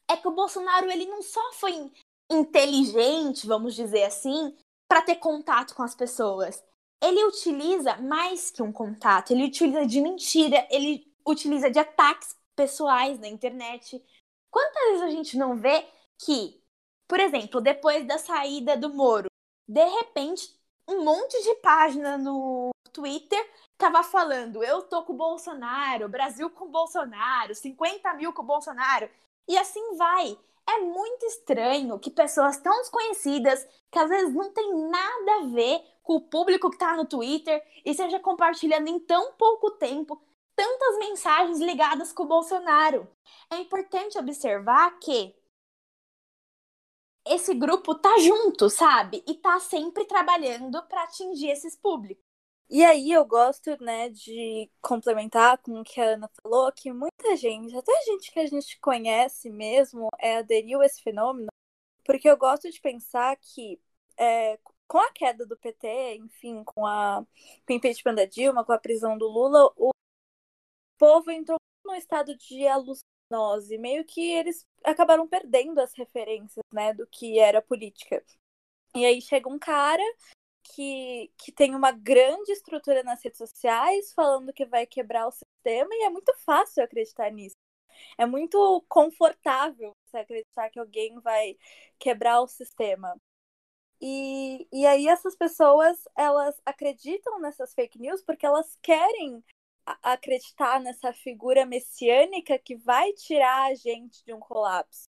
[0.07, 1.91] é que o Bolsonaro ele não só foi
[2.29, 4.55] inteligente, vamos dizer assim,
[4.87, 6.63] para ter contato com as pessoas.
[7.01, 13.19] Ele utiliza mais que um contato, ele utiliza de mentira, ele utiliza de ataques pessoais
[13.19, 14.03] na internet.
[14.49, 15.85] Quantas vezes a gente não vê
[16.23, 16.61] que,
[17.07, 19.29] por exemplo, depois da saída do Moro,
[19.67, 20.53] de repente,
[20.87, 26.65] um monte de página no Twitter tava falando: eu tô com o Bolsonaro, Brasil com
[26.65, 29.09] o Bolsonaro, 50 mil com o Bolsonaro.
[29.47, 30.37] E assim vai.
[30.67, 35.83] É muito estranho que pessoas tão desconhecidas, que às vezes não tem nada a ver
[36.03, 40.21] com o público que tá no Twitter, e seja compartilhando em tão pouco tempo
[40.55, 43.07] tantas mensagens ligadas com o Bolsonaro.
[43.51, 45.35] É importante observar que
[47.25, 49.23] esse grupo tá junto, sabe?
[49.27, 52.23] E tá sempre trabalhando para atingir esses públicos.
[52.69, 57.35] E aí eu gosto, né, de complementar com o que a Ana falou, que muita
[57.35, 61.49] gente, até gente que a gente conhece mesmo, é, aderiu a esse fenômeno,
[62.05, 63.77] porque eu gosto de pensar que
[64.17, 67.25] é, com a queda do PT, enfim, com, a,
[67.65, 69.91] com o impeachment da Dilma, com a prisão do Lula, o
[71.01, 77.07] povo entrou num estado de alucinose, meio que eles acabaram perdendo as referências, né, do
[77.07, 78.23] que era política.
[78.93, 80.03] E aí chega um cara
[80.61, 85.89] que, que tem uma grande estrutura nas redes sociais, falando que vai quebrar o sistema,
[85.91, 87.55] e é muito fácil acreditar nisso.
[88.15, 91.57] É muito confortável você acreditar que alguém vai
[91.97, 93.19] quebrar o sistema.
[93.99, 99.43] E, e aí essas pessoas, elas acreditam nessas fake news porque elas querem
[99.85, 105.05] acreditar nessa figura messiânica que vai tirar a gente de um colapso.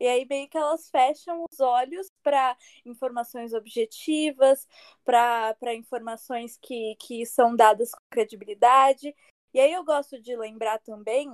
[0.00, 4.66] E aí meio que elas fecham os olhos para informações objetivas,
[5.04, 9.14] para informações que, que são dadas com credibilidade.
[9.52, 11.32] E aí eu gosto de lembrar também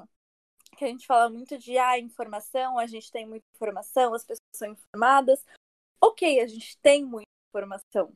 [0.77, 4.40] que a gente fala muito de ah, informação, a gente tem muita informação, as pessoas
[4.55, 5.45] são informadas.
[6.01, 8.12] Ok, a gente tem muita informação.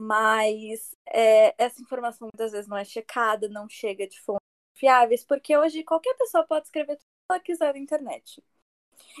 [0.00, 5.56] Mas é, essa informação muitas vezes não é checada, não chega de fontes fiáveis, porque
[5.56, 8.42] hoje qualquer pessoa pode escrever tudo que ela quiser na internet.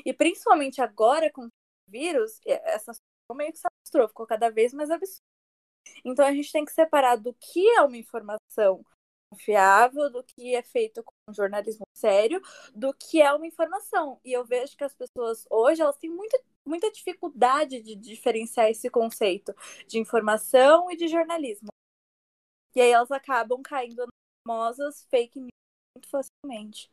[0.04, 1.50] E principalmente agora com o
[1.88, 3.68] vírus, essa situação meio que se
[4.08, 5.22] ficou cada vez mais absurda.
[6.04, 8.84] Então a gente tem que separar do que é uma informação
[9.30, 12.40] confiável, do que é feito com jornalismo sério,
[12.74, 14.20] do que é uma informação.
[14.24, 18.90] E eu vejo que as pessoas hoje elas têm muita, muita dificuldade de diferenciar esse
[18.90, 19.54] conceito
[19.86, 21.68] de informação e de jornalismo.
[22.74, 24.08] E aí elas acabam caindo nas
[24.46, 25.50] famosas fake news
[25.96, 26.90] muito facilmente.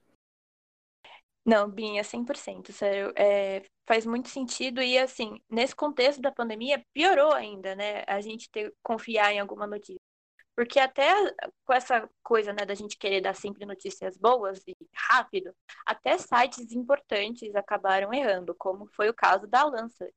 [1.46, 3.14] Não, Binha, 100%, sério.
[3.16, 8.04] É, faz muito sentido e, assim, nesse contexto da pandemia, piorou ainda, né?
[8.08, 10.00] A gente ter confiar em alguma notícia.
[10.56, 11.12] Porque até
[11.66, 15.54] com essa coisa, né, da gente querer dar sempre notícias boas e rápido,
[15.86, 20.14] até sites importantes acabaram errando, como foi o caso da Lancet,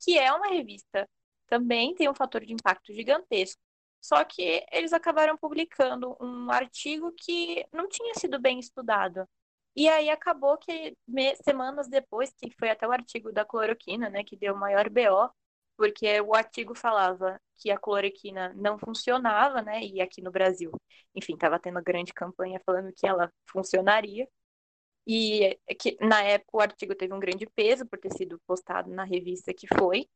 [0.00, 1.08] que é uma revista,
[1.46, 3.60] também tem um fator de impacto gigantesco.
[4.00, 9.26] Só que eles acabaram publicando um artigo que não tinha sido bem estudado.
[9.74, 10.96] E aí acabou que
[11.44, 15.30] semanas depois, que foi até o artigo da cloroquina, né, que deu maior BO,
[15.78, 20.72] porque o artigo falava que a cloroquina não funcionava, né, e aqui no Brasil,
[21.14, 24.28] enfim, estava tendo grande campanha falando que ela funcionaria.
[25.06, 29.04] E que na época o artigo teve um grande peso por ter sido postado na
[29.04, 30.06] revista que foi.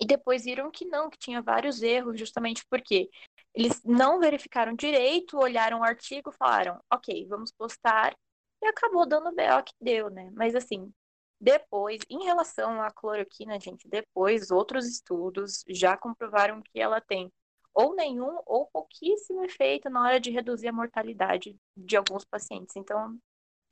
[0.00, 3.10] E depois viram que não, que tinha vários erros, justamente porque
[3.54, 8.14] eles não verificaram direito, olharam o artigo, falaram, ok, vamos postar
[8.62, 10.30] e acabou dando o BO que deu, né?
[10.34, 10.92] Mas assim,
[11.40, 17.32] depois, em relação à cloroquina, gente, depois outros estudos já comprovaram que ela tem
[17.72, 22.76] ou nenhum ou pouquíssimo efeito na hora de reduzir a mortalidade de alguns pacientes.
[22.76, 23.16] Então,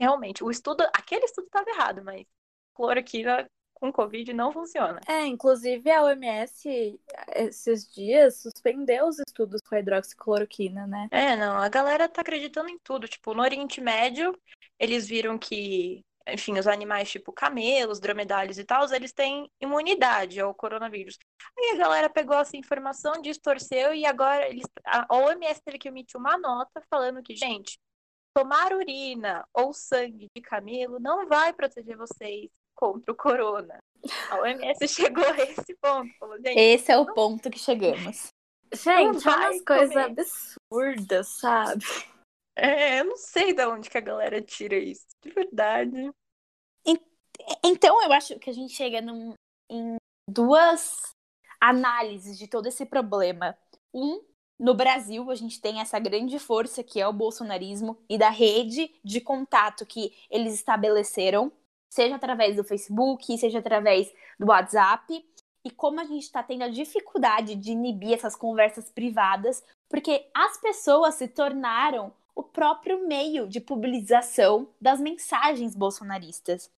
[0.01, 2.27] realmente, o estudo, aquele estudo estava errado, mas
[2.75, 5.01] cloroquina com Covid não funciona.
[5.07, 7.01] É, inclusive a OMS
[7.35, 11.09] esses dias suspendeu os estudos com a hidroxicloroquina, né?
[11.11, 13.07] É, não, a galera tá acreditando em tudo.
[13.07, 14.37] Tipo, no Oriente Médio,
[14.79, 20.55] eles viram que, enfim, os animais tipo camelos, dromedários e tal, eles têm imunidade ao
[20.55, 21.19] coronavírus.
[21.59, 26.19] Aí a galera pegou essa informação, distorceu e agora eles, a OMS teve que emitir
[26.19, 27.79] uma nota falando que, gente,
[28.35, 33.79] tomar urina ou sangue de camelo não vai proteger vocês contra o corona.
[34.31, 36.09] A OMS chegou a esse ponto.
[36.19, 38.33] Falou, esse é o ponto que chegamos.
[38.73, 41.85] Gente, é umas coisas absurdas, sabe?
[42.61, 46.11] É, eu não sei de onde que a galera tira isso, de verdade.
[47.65, 49.33] Então, eu acho que a gente chega num,
[49.71, 49.97] em
[50.29, 51.15] duas
[51.61, 53.57] análises de todo esse problema.
[53.95, 54.21] Um,
[54.59, 58.93] no Brasil, a gente tem essa grande força que é o bolsonarismo e da rede
[59.05, 61.53] de contato que eles estabeleceram
[61.91, 65.25] seja através do Facebook, seja através do WhatsApp,
[65.65, 70.59] e como a gente está tendo a dificuldade de inibir essas conversas privadas, porque as
[70.59, 72.13] pessoas se tornaram
[72.59, 76.69] próprio meio de publicação das mensagens bolsonaristas.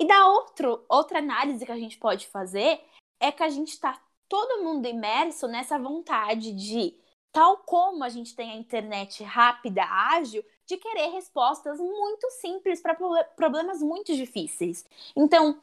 [0.00, 2.80] E da outro, outra análise que a gente pode fazer
[3.20, 6.94] é que a gente está todo mundo imerso nessa vontade de,
[7.30, 12.96] tal como a gente tem a internet rápida, ágil, de querer respostas muito simples para
[13.36, 14.86] problemas muito difíceis.
[15.14, 15.60] Então,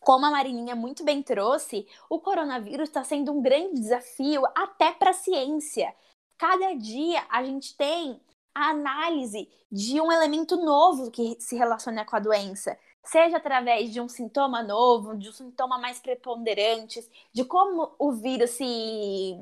[0.00, 5.12] como a Marininha muito bem trouxe, o coronavírus está sendo um grande desafio até para
[5.12, 5.94] a ciência.
[6.36, 8.20] Cada dia a gente tem
[8.54, 14.00] a análise de um elemento novo que se relaciona com a doença, seja através de
[14.00, 17.00] um sintoma novo, de um sintoma mais preponderante,
[17.32, 19.34] de como o vírus se,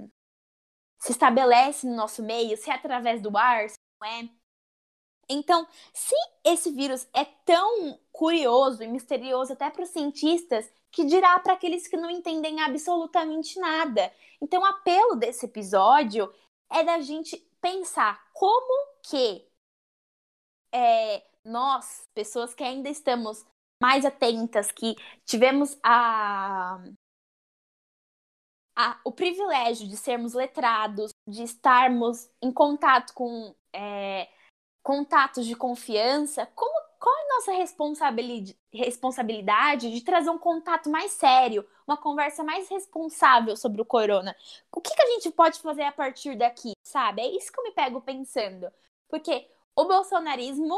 [0.98, 4.28] se estabelece no nosso meio, se é através do ar, se não é.
[5.28, 11.38] Então, se esse vírus é tão curioso e misterioso até para os cientistas, que dirá
[11.38, 14.12] para aqueles que não entendem absolutamente nada.
[14.40, 16.32] Então, o apelo desse episódio
[16.68, 19.46] é da gente pensar como que
[20.72, 23.44] é, nós, pessoas que ainda estamos
[23.80, 24.94] mais atentas, que
[25.24, 26.78] tivemos a,
[28.76, 34.28] a, o privilégio de sermos letrados, de estarmos em contato com é,
[34.82, 41.12] contatos de confiança, como, qual é a nossa responsabilidade, responsabilidade de trazer um contato mais
[41.12, 44.36] sério, uma conversa mais responsável sobre o corona?
[44.70, 47.22] O que, que a gente pode fazer a partir daqui, sabe?
[47.22, 48.70] É isso que eu me pego pensando.
[49.08, 50.74] Porque o bolsonarismo,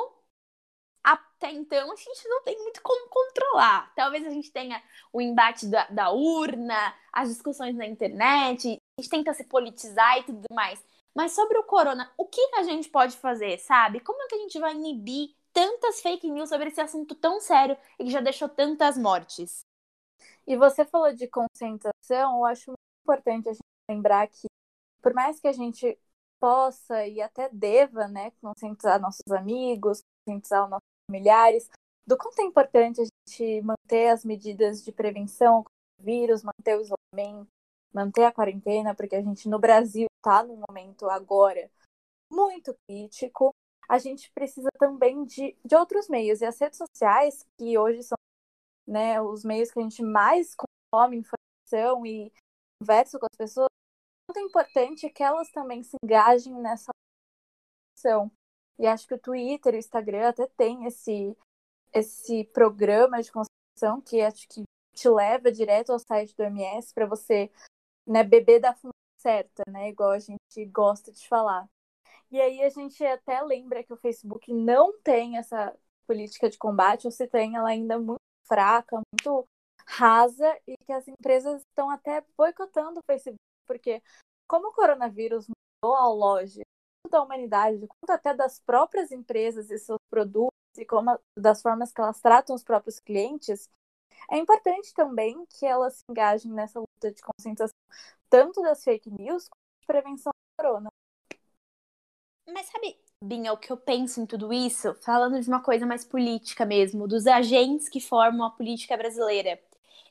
[1.03, 3.93] até então, a gente não tem muito como controlar.
[3.95, 4.83] Talvez a gente tenha
[5.13, 10.25] o embate da, da urna, as discussões na internet, a gente tenta se politizar e
[10.25, 10.85] tudo mais.
[11.15, 14.01] Mas sobre o corona, o que a gente pode fazer, sabe?
[14.01, 17.77] Como é que a gente vai inibir tantas fake news sobre esse assunto tão sério
[17.99, 19.65] e que já deixou tantas mortes?
[20.47, 24.47] E você falou de concentração, eu acho muito importante a gente lembrar que
[25.03, 25.99] por mais que a gente
[26.41, 31.69] possa e até deva, né, conscientizar nossos amigos, conscientizar os nossos familiares,
[32.07, 35.63] do quanto é importante a gente manter as medidas de prevenção
[35.99, 37.49] do vírus, manter o isolamento,
[37.93, 41.71] manter a quarentena, porque a gente no Brasil está num momento agora
[42.31, 43.55] muito crítico.
[43.89, 46.41] A gente precisa também de, de outros meios.
[46.41, 48.17] E as redes sociais, que hoje são
[48.87, 52.33] né, os meios que a gente mais consome informação e
[52.81, 53.69] conversa com as pessoas,
[54.33, 56.91] muito importante que elas também se engajem nessa
[57.97, 58.31] ação.
[58.79, 61.37] E acho que o Twitter o Instagram até tem esse,
[61.93, 64.63] esse programa de conscientização que acho que
[64.95, 67.51] te leva direto ao site do MS para você
[68.07, 69.91] né, beber da fonte certa, né?
[69.91, 71.69] Igual a gente gosta de falar.
[72.31, 75.77] E aí a gente até lembra que o Facebook não tem essa
[76.07, 79.47] política de combate, ou se tem, ela ainda é muito fraca, muito
[79.87, 84.03] rasa, e que as empresas estão até boicotando o Facebook, porque
[84.47, 86.63] como o coronavírus mudou a loja
[87.11, 92.01] da humanidade, quanto até das próprias empresas e seus produtos, e como das formas que
[92.01, 93.69] elas tratam os próprios clientes,
[94.31, 97.77] é importante também que elas se engajem nessa luta de conscientização,
[98.31, 100.89] tanto das fake news quanto de prevenção do corona.
[102.49, 104.95] Mas sabe, Binha, o que eu penso em tudo isso?
[105.03, 109.61] Falando de uma coisa mais política mesmo, dos agentes que formam a política brasileira.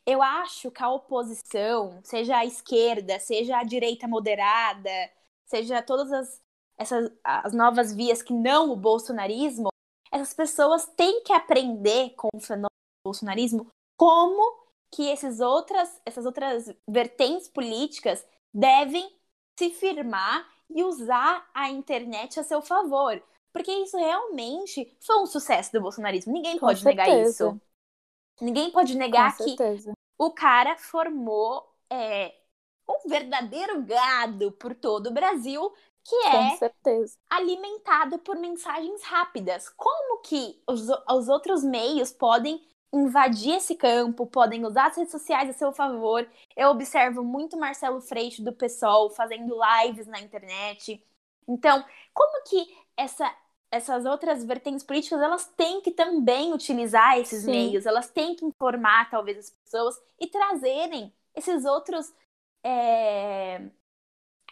[0.06, 4.90] Eu acho que a oposição, seja a esquerda, seja a direita moderada,
[5.46, 6.42] seja todas as,
[6.78, 9.70] essas, as novas vias que não o bolsonarismo,
[10.12, 13.68] essas pessoas têm que aprender com o fenômeno do bolsonarismo
[13.98, 14.60] como
[14.92, 19.10] que esses outras, essas outras vertentes políticas devem
[19.58, 23.22] se firmar e usar a internet a seu favor.
[23.54, 26.34] Porque isso realmente foi um sucesso do bolsonarismo.
[26.34, 27.08] Ninguém Com pode certeza.
[27.08, 27.62] negar isso.
[28.42, 29.56] Ninguém pode negar que
[30.18, 32.34] o cara formou é,
[32.90, 35.72] um verdadeiro gado por todo o Brasil,
[36.04, 36.58] que é
[37.30, 39.70] alimentado por mensagens rápidas.
[39.70, 42.62] Como que os, os outros meios podem
[42.94, 46.28] invadir esse campo, podem usar as redes sociais a seu favor.
[46.56, 51.02] Eu observo muito Marcelo Freixo do PSOL fazendo lives na internet.
[51.48, 51.84] Então,
[52.14, 53.34] como que essa,
[53.72, 57.52] essas outras vertentes políticas elas têm que também utilizar esses Sim.
[57.52, 62.14] meios, elas têm que informar talvez as pessoas e trazerem esses outros
[62.64, 63.62] é,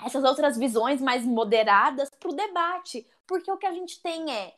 [0.06, 4.56] essas outras visões mais moderadas para o debate, porque o que a gente tem é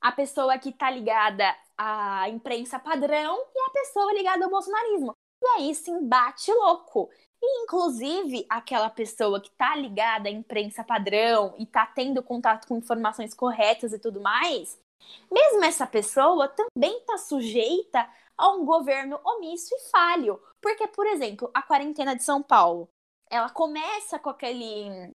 [0.00, 1.44] a pessoa que está ligada
[1.76, 5.16] à imprensa padrão e a pessoa ligada ao bolsonarismo.
[5.42, 7.10] E aí esse embate louco.
[7.46, 12.78] E, inclusive, aquela pessoa que está ligada à imprensa padrão e está tendo contato com
[12.78, 14.80] informações corretas e tudo mais,
[15.30, 20.40] mesmo essa pessoa também está sujeita a um governo omisso e falho.
[20.58, 22.88] Porque, por exemplo, a quarentena de São Paulo,
[23.30, 25.10] ela começa com aquele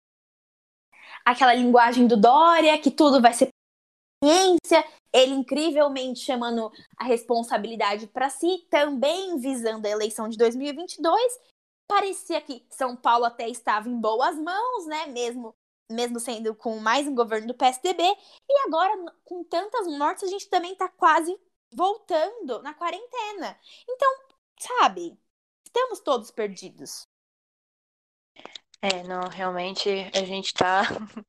[1.24, 3.48] aquela linguagem do Dória, que tudo vai ser
[4.22, 11.38] ciência, ele incrivelmente chamando a responsabilidade para si, também visando a eleição de 2022.
[11.88, 15.06] Parecia que São Paulo até estava em boas mãos, né?
[15.06, 15.56] Mesmo,
[15.90, 18.02] mesmo sendo com mais um governo do PSDB.
[18.02, 18.92] E agora,
[19.24, 21.34] com tantas mortes, a gente também está quase
[21.72, 23.58] voltando na quarentena.
[23.88, 24.14] Então,
[24.60, 25.18] sabe,
[25.64, 27.08] estamos todos perdidos.
[28.82, 30.82] É, não, realmente a gente tá.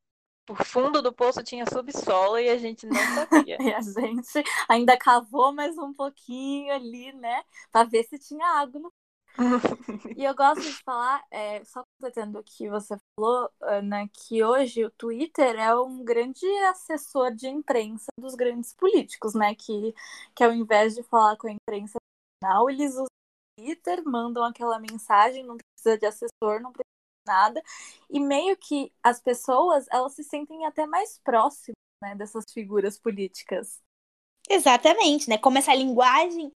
[0.50, 3.56] O fundo do poço tinha subsolo e a gente não sabia.
[3.62, 7.44] E a gente ainda cavou mais um pouquinho ali, né?
[7.72, 8.92] Pra ver se tinha água no
[10.18, 14.84] E eu gosto de falar, é, só completando o que você falou, Ana, que hoje
[14.84, 19.56] o Twitter é um grande assessor de imprensa dos grandes políticos, né?
[19.56, 19.94] Que,
[20.36, 21.98] que ao invés de falar com a imprensa
[22.42, 26.84] nacional, eles usam o Twitter, mandam aquela mensagem, não precisa de assessor, não precisa
[27.26, 27.64] de nada.
[28.10, 33.82] E meio que as pessoas, elas se sentem até mais próximas, né, dessas figuras políticas.
[34.50, 35.38] Exatamente, né?
[35.38, 36.52] Como essa linguagem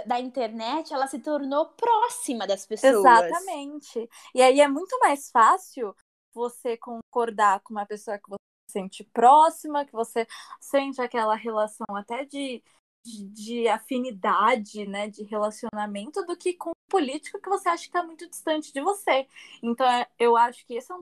[0.00, 2.94] da, internet, ela se tornou próxima das pessoas.
[2.94, 4.08] Exatamente.
[4.34, 5.94] E aí é muito mais fácil
[6.32, 8.36] você concordar com uma pessoa que você
[8.70, 10.26] sente próxima, que você
[10.60, 12.62] sente aquela relação até de,
[13.04, 17.88] de, de afinidade, né, de relacionamento, do que com um político que você acha que
[17.88, 19.26] está muito distante de você.
[19.62, 21.00] Então é, eu acho que esse é um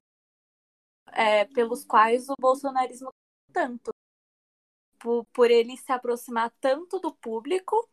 [1.12, 3.10] é, pelos quais o bolsonarismo
[3.52, 3.90] tanto
[4.98, 7.88] por, por ele se aproximar tanto do público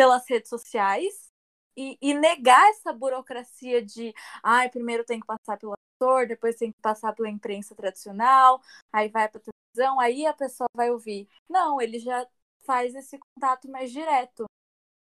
[0.00, 1.30] pelas redes sociais
[1.76, 6.56] e, e, negar essa burocracia de ai, ah, primeiro tem que passar pelo ator, depois
[6.56, 11.28] tem que passar pela imprensa tradicional, aí vai para televisão, aí a pessoa vai ouvir.
[11.46, 12.26] Não, ele já
[12.64, 14.46] faz esse contato mais direto.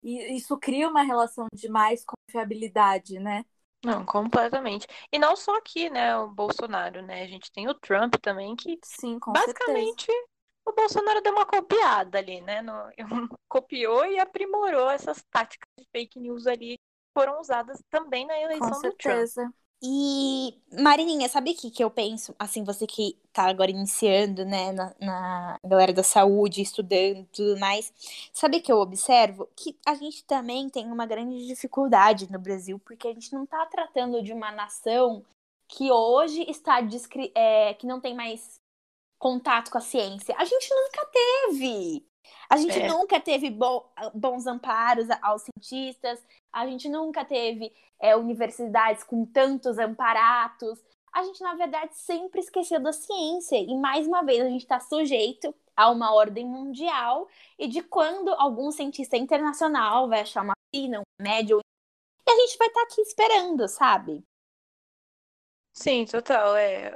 [0.03, 3.45] E isso cria uma relação de mais confiabilidade, né?
[3.85, 4.87] Não, completamente.
[5.13, 7.25] E não só aqui, né, o Bolsonaro, né?
[7.25, 10.38] A gente tem o Trump também, que Sim, com basicamente certeza.
[10.69, 12.63] O Bolsonaro deu uma copiada ali, né?
[12.63, 12.73] No,
[13.49, 18.41] copiou e aprimorou essas táticas de fake news ali que foram usadas também na Com
[18.41, 19.27] eleição do Trump.
[19.27, 19.53] certeza.
[19.81, 22.35] E, Marininha, sabe o que, que eu penso?
[22.37, 27.61] Assim, você que tá agora iniciando, né, na, na galera da saúde, estudando e tudo
[27.61, 27.93] mais.
[28.33, 29.49] Sabe o que eu observo?
[29.55, 33.65] Que a gente também tem uma grande dificuldade no Brasil, porque a gente não tá
[33.67, 35.25] tratando de uma nação
[35.69, 36.81] que hoje está
[37.35, 38.58] é, que não tem mais
[39.19, 40.35] contato com a ciência.
[40.39, 42.07] A gente nunca teve.
[42.51, 42.89] A gente É.
[42.89, 49.77] nunca teve bo- bons amparos aos cientistas, a gente nunca teve é, universidades com tantos
[49.79, 50.83] amparatos.
[51.13, 53.57] A gente, na verdade, sempre esqueceu da ciência.
[53.57, 58.29] E, mais uma vez, a gente está sujeito a uma ordem mundial e de quando
[58.35, 61.61] algum cientista internacional vai achar uma vacina, um remédio,
[62.27, 64.23] e a gente vai estar aqui esperando, sabe?
[65.73, 66.57] Sim, total.
[66.57, 66.91] É.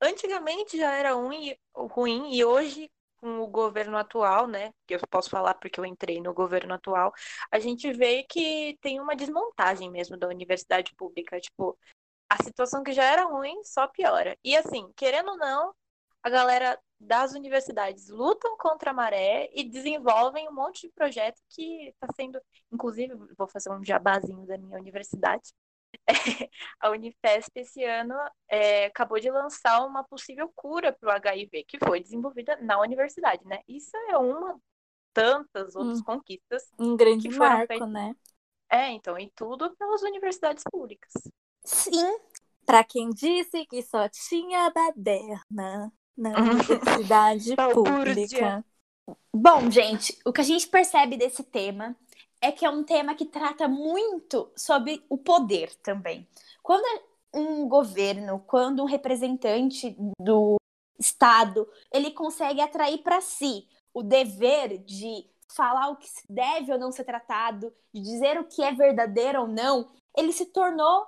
[0.00, 4.72] Antigamente já era ruim, ruim e hoje, com o governo atual, né?
[4.86, 7.12] Que eu posso falar porque eu entrei no governo atual,
[7.50, 11.40] a gente vê que tem uma desmontagem mesmo da universidade pública.
[11.40, 11.78] Tipo,
[12.28, 14.36] a situação que já era ruim só piora.
[14.44, 15.74] E assim, querendo ou não,
[16.22, 21.88] a galera das universidades lutam contra a maré e desenvolvem um monte de projeto que
[21.88, 22.40] está sendo,
[22.72, 25.52] inclusive, vou fazer um jabazinho da minha universidade.
[26.80, 28.14] a Unifesp esse ano
[28.48, 33.44] é, acabou de lançar uma possível cura para o HIV, que foi desenvolvida na universidade,
[33.46, 33.60] né?
[33.68, 34.58] Isso é uma
[35.14, 36.04] tantas outras Hum.
[36.04, 36.62] conquistas.
[36.78, 38.14] Um grande marco, feitos- né?
[38.70, 41.12] É, então, e tudo pelas universidades públicas.
[41.64, 42.18] Sim,
[42.66, 48.64] Pra quem disse que só tinha baderna na universidade pública.
[49.32, 51.94] Bom, gente, o que a gente percebe desse tema
[52.46, 56.26] é que é um tema que trata muito sobre o poder também.
[56.62, 56.84] Quando
[57.34, 60.56] um governo, quando um representante do
[60.98, 66.92] Estado, ele consegue atrair para si o dever de falar o que deve ou não
[66.92, 71.06] ser tratado, de dizer o que é verdadeiro ou não, ele se tornou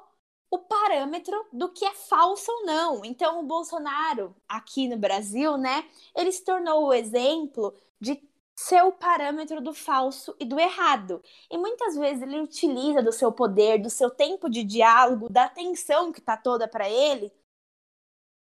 [0.51, 3.05] o parâmetro do que é falso ou não.
[3.05, 5.84] Então, o Bolsonaro, aqui no Brasil, né,
[6.16, 8.16] ele se tornou o exemplo de
[8.59, 11.23] ser o parâmetro do falso e do errado.
[11.49, 16.11] E muitas vezes ele utiliza do seu poder, do seu tempo de diálogo, da atenção
[16.11, 17.33] que tá toda para ele,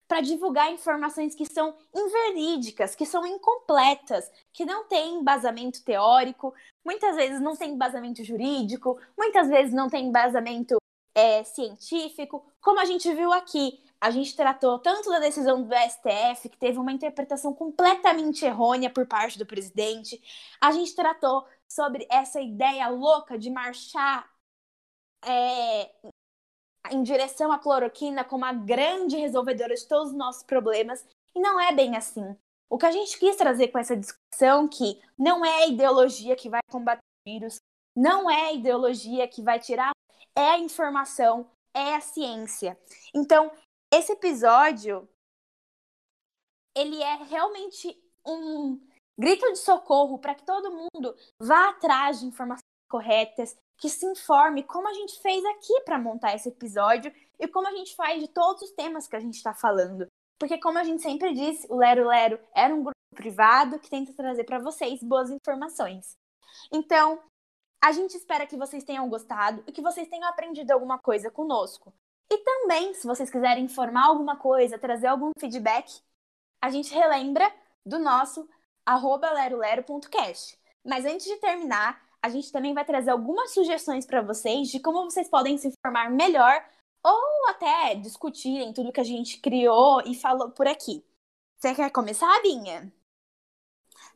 [0.09, 6.53] para divulgar informações que são inverídicas, que são incompletas, que não têm embasamento teórico,
[6.85, 10.79] muitas vezes não tem embasamento jurídico, muitas vezes não tem embasamento
[11.15, 13.81] é, científico, como a gente viu aqui.
[14.03, 19.07] A gente tratou tanto da decisão do STF, que teve uma interpretação completamente errônea por
[19.07, 20.21] parte do presidente,
[20.61, 24.29] a gente tratou sobre essa ideia louca de marchar
[25.25, 25.89] é,
[26.91, 31.61] em direção à cloroquina como a grande resolvedora de todos os nossos problemas, e não
[31.61, 32.37] é bem assim.
[32.69, 36.51] O que a gente quis trazer com essa discussão que não é a ideologia que
[36.51, 37.61] vai combater o vírus,
[37.95, 39.93] não é a ideologia que vai tirar,
[40.37, 42.77] é a informação, é a ciência.
[43.15, 43.49] Então,
[43.93, 45.07] esse episódio
[46.75, 47.95] ele é realmente
[48.27, 48.81] um
[49.19, 54.63] grito de socorro para que todo mundo vá atrás de informações corretas, que se informe
[54.63, 58.29] como a gente fez aqui para montar esse episódio e como a gente faz de
[58.29, 60.07] todos os temas que a gente está falando.
[60.39, 64.13] Porque, como a gente sempre disse, o Lero Lero era um grupo privado que tenta
[64.15, 66.17] trazer para vocês boas informações.
[66.73, 67.23] Então,
[67.83, 71.93] a gente espera que vocês tenham gostado e que vocês tenham aprendido alguma coisa conosco.
[72.33, 76.01] E também, se vocês quiserem informar alguma coisa, trazer algum feedback,
[76.63, 77.55] a gente relembra
[77.85, 78.49] do nosso
[78.87, 80.59] arroba lerolero.cast.
[80.83, 85.05] Mas antes de terminar, a gente também vai trazer algumas sugestões para vocês de como
[85.05, 86.67] vocês podem se informar melhor
[87.05, 91.05] ou até discutirem tudo que a gente criou e falou por aqui.
[91.59, 92.91] Você quer começar, Binha?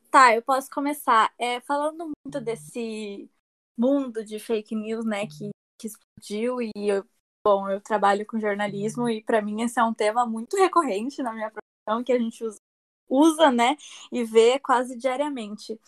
[0.09, 1.31] Tá, eu posso começar.
[1.37, 3.29] É, falando muito desse
[3.77, 7.05] mundo de fake news, né, que, que explodiu e eu,
[7.47, 11.31] bom, eu trabalho com jornalismo e para mim esse é um tema muito recorrente na
[11.31, 12.57] minha profissão que a gente usa,
[13.07, 13.77] usa, né,
[14.11, 15.79] e vê quase diariamente.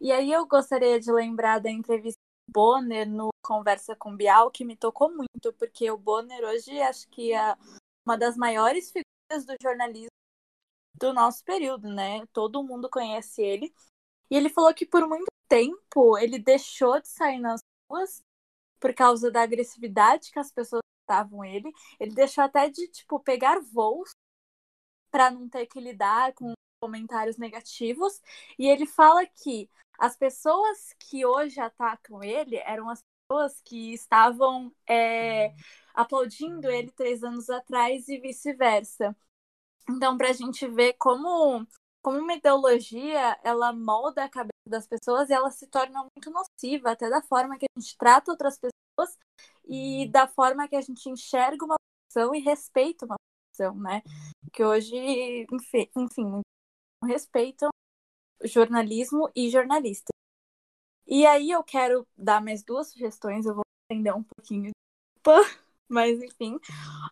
[0.00, 4.64] E aí eu gostaria de lembrar da entrevista do Bonner no Conversa com Bial, que
[4.64, 7.56] me tocou muito, porque o Bonner hoje acho que é
[8.06, 10.06] uma das maiores figuras do jornalismo
[11.00, 12.24] do nosso período, né?
[12.32, 13.74] Todo mundo conhece ele.
[14.30, 18.22] E ele falou que por muito tempo ele deixou de sair nas ruas
[18.78, 20.81] por causa da agressividade que as pessoas
[21.12, 21.72] tratavam ele.
[22.00, 24.10] Ele deixou até de, tipo, pegar voos
[25.10, 28.20] para não ter que lidar com comentários negativos.
[28.58, 34.72] E ele fala que as pessoas que hoje atacam ele eram as pessoas que estavam
[34.88, 35.54] é,
[35.94, 39.14] aplaudindo ele três anos atrás e vice-versa.
[39.88, 41.66] Então, para a gente ver como,
[42.02, 46.92] como uma ideologia ela molda a cabeça das pessoas e ela se torna muito nociva,
[46.92, 48.81] até da forma que a gente trata outras pessoas
[49.66, 54.02] e da forma que a gente enxerga uma profissão e respeita uma profissão, né?
[54.52, 56.42] Que hoje, enfim, enfim
[57.04, 57.70] respeitam
[58.44, 60.12] jornalismo e jornalista.
[61.06, 64.70] E aí eu quero dar mais duas sugestões, eu vou entender um pouquinho,
[65.88, 66.58] mas enfim.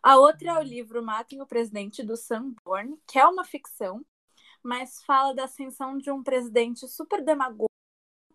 [0.03, 4.05] A outra é o livro Matem o Presidente do Sanborn, que é uma ficção,
[4.63, 7.70] mas fala da ascensão de um presidente super demagogo,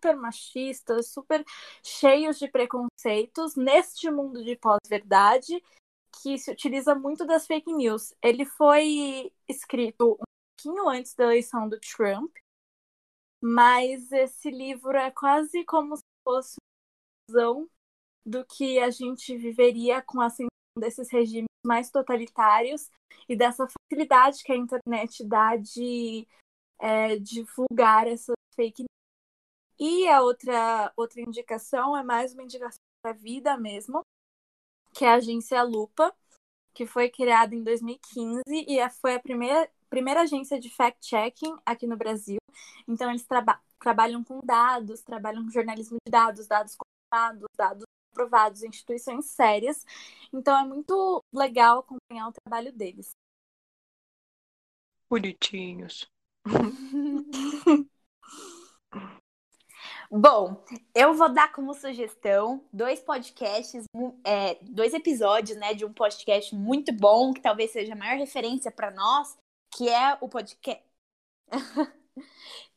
[0.06, 1.44] super machista, super
[1.82, 5.62] cheio de preconceitos neste mundo de pós-verdade
[6.22, 8.14] que se utiliza muito das fake news.
[8.22, 10.24] Ele foi escrito um
[10.56, 12.32] pouquinho antes da eleição do Trump,
[13.42, 17.70] mas esse livro é quase como se fosse uma visão
[18.24, 20.48] do que a gente viveria com a ascensão
[20.78, 22.88] desses regimes mais totalitários
[23.28, 26.26] e dessa facilidade que a internet dá de
[26.78, 28.85] é, divulgar essas fake.
[29.78, 34.00] E a outra, outra indicação é mais uma indicação da vida mesmo,
[34.94, 36.14] que é a agência Lupa,
[36.72, 41.86] que foi criada em 2015 e é, foi a primeira, primeira agência de fact-checking aqui
[41.86, 42.38] no Brasil.
[42.88, 48.62] Então, eles traba trabalham com dados, trabalham com jornalismo de dados, dados confirmados, dados aprovados,
[48.62, 49.84] instituições sérias.
[50.32, 53.10] Então, é muito legal acompanhar o trabalho deles.
[55.08, 56.10] Bonitinhos.
[60.10, 60.62] Bom,
[60.94, 63.84] eu vou dar como sugestão dois podcasts,
[64.24, 68.70] é, dois episódios, né, de um podcast muito bom, que talvez seja a maior referência
[68.70, 69.36] para nós,
[69.74, 70.84] que é o podcast.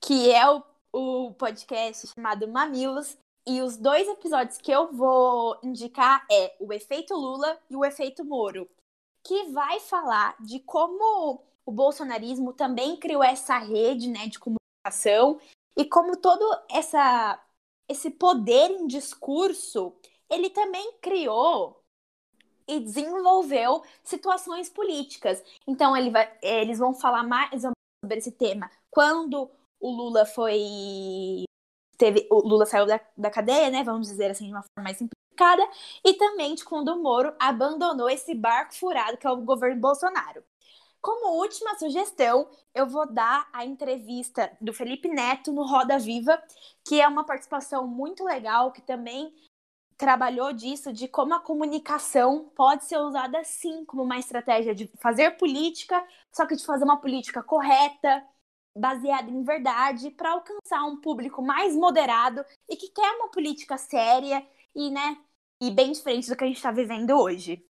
[0.01, 3.17] que é o, o podcast chamado Mamilos.
[3.47, 8.23] E os dois episódios que eu vou indicar é o Efeito Lula e o Efeito
[8.25, 8.69] Moro,
[9.23, 15.39] que vai falar de como o bolsonarismo também criou essa rede né, de comunicação
[15.79, 17.41] e como todo essa,
[17.87, 19.95] esse poder em discurso,
[20.29, 21.81] ele também criou
[22.67, 25.41] e desenvolveu situações políticas.
[25.65, 29.49] Então ele vai, eles vão falar mais sobre esse tema quando
[29.79, 31.45] o Lula foi
[31.97, 33.81] teve o Lula saiu da, da cadeia, né?
[33.81, 35.65] Vamos dizer assim de uma forma mais simplificada,
[36.03, 40.43] e também de quando o Moro abandonou esse barco furado que é o governo Bolsonaro.
[41.01, 46.41] Como última sugestão, eu vou dar a entrevista do Felipe Neto no Roda Viva,
[46.85, 49.33] que é uma participação muito legal, que também
[49.97, 55.31] trabalhou disso, de como a comunicação pode ser usada sim como uma estratégia de fazer
[55.37, 58.25] política, só que de fazer uma política correta,
[58.75, 64.45] baseada em verdade, para alcançar um público mais moderado e que quer uma política séria
[64.75, 65.17] e, né,
[65.61, 67.65] e bem diferente do que a gente está vivendo hoje.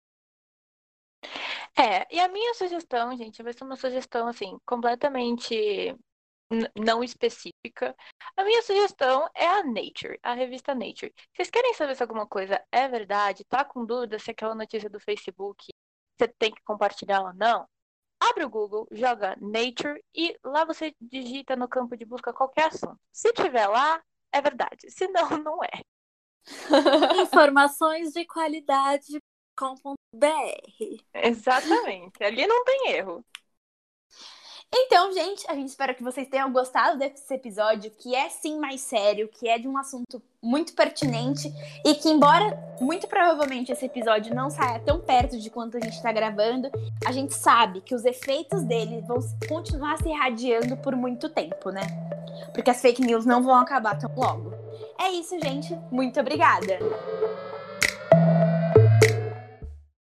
[1.77, 5.95] É, e a minha sugestão, gente, vai ser uma sugestão assim, completamente
[6.75, 7.95] não específica.
[8.37, 11.13] A minha sugestão é a Nature, a revista Nature.
[11.33, 13.43] Vocês querem saber se alguma coisa é verdade?
[13.45, 15.73] Tá com dúvida se aquela notícia do Facebook
[16.17, 17.67] você tem que compartilhar ou não?
[18.19, 22.99] Abre o Google, joga Nature e lá você digita no campo de busca qualquer assunto.
[23.11, 24.01] Se tiver lá,
[24.31, 24.89] é verdade.
[24.89, 25.81] Se não, não é.
[27.21, 29.19] Informações de qualidade
[30.15, 31.03] com.br.
[31.13, 32.23] Exatamente.
[32.23, 33.23] Ali não tem erro.
[34.77, 38.81] Então, gente, a gente espera que vocês tenham gostado desse episódio, que é sim mais
[38.81, 41.49] sério, que é de um assunto muito pertinente
[41.85, 45.93] e que, embora muito provavelmente esse episódio não saia tão perto de quanto a gente
[45.95, 46.69] está gravando,
[47.05, 51.83] a gente sabe que os efeitos dele vão continuar se irradiando por muito tempo, né?
[52.53, 54.53] Porque as fake news não vão acabar tão logo.
[54.99, 55.73] É isso, gente.
[55.89, 56.79] Muito obrigada!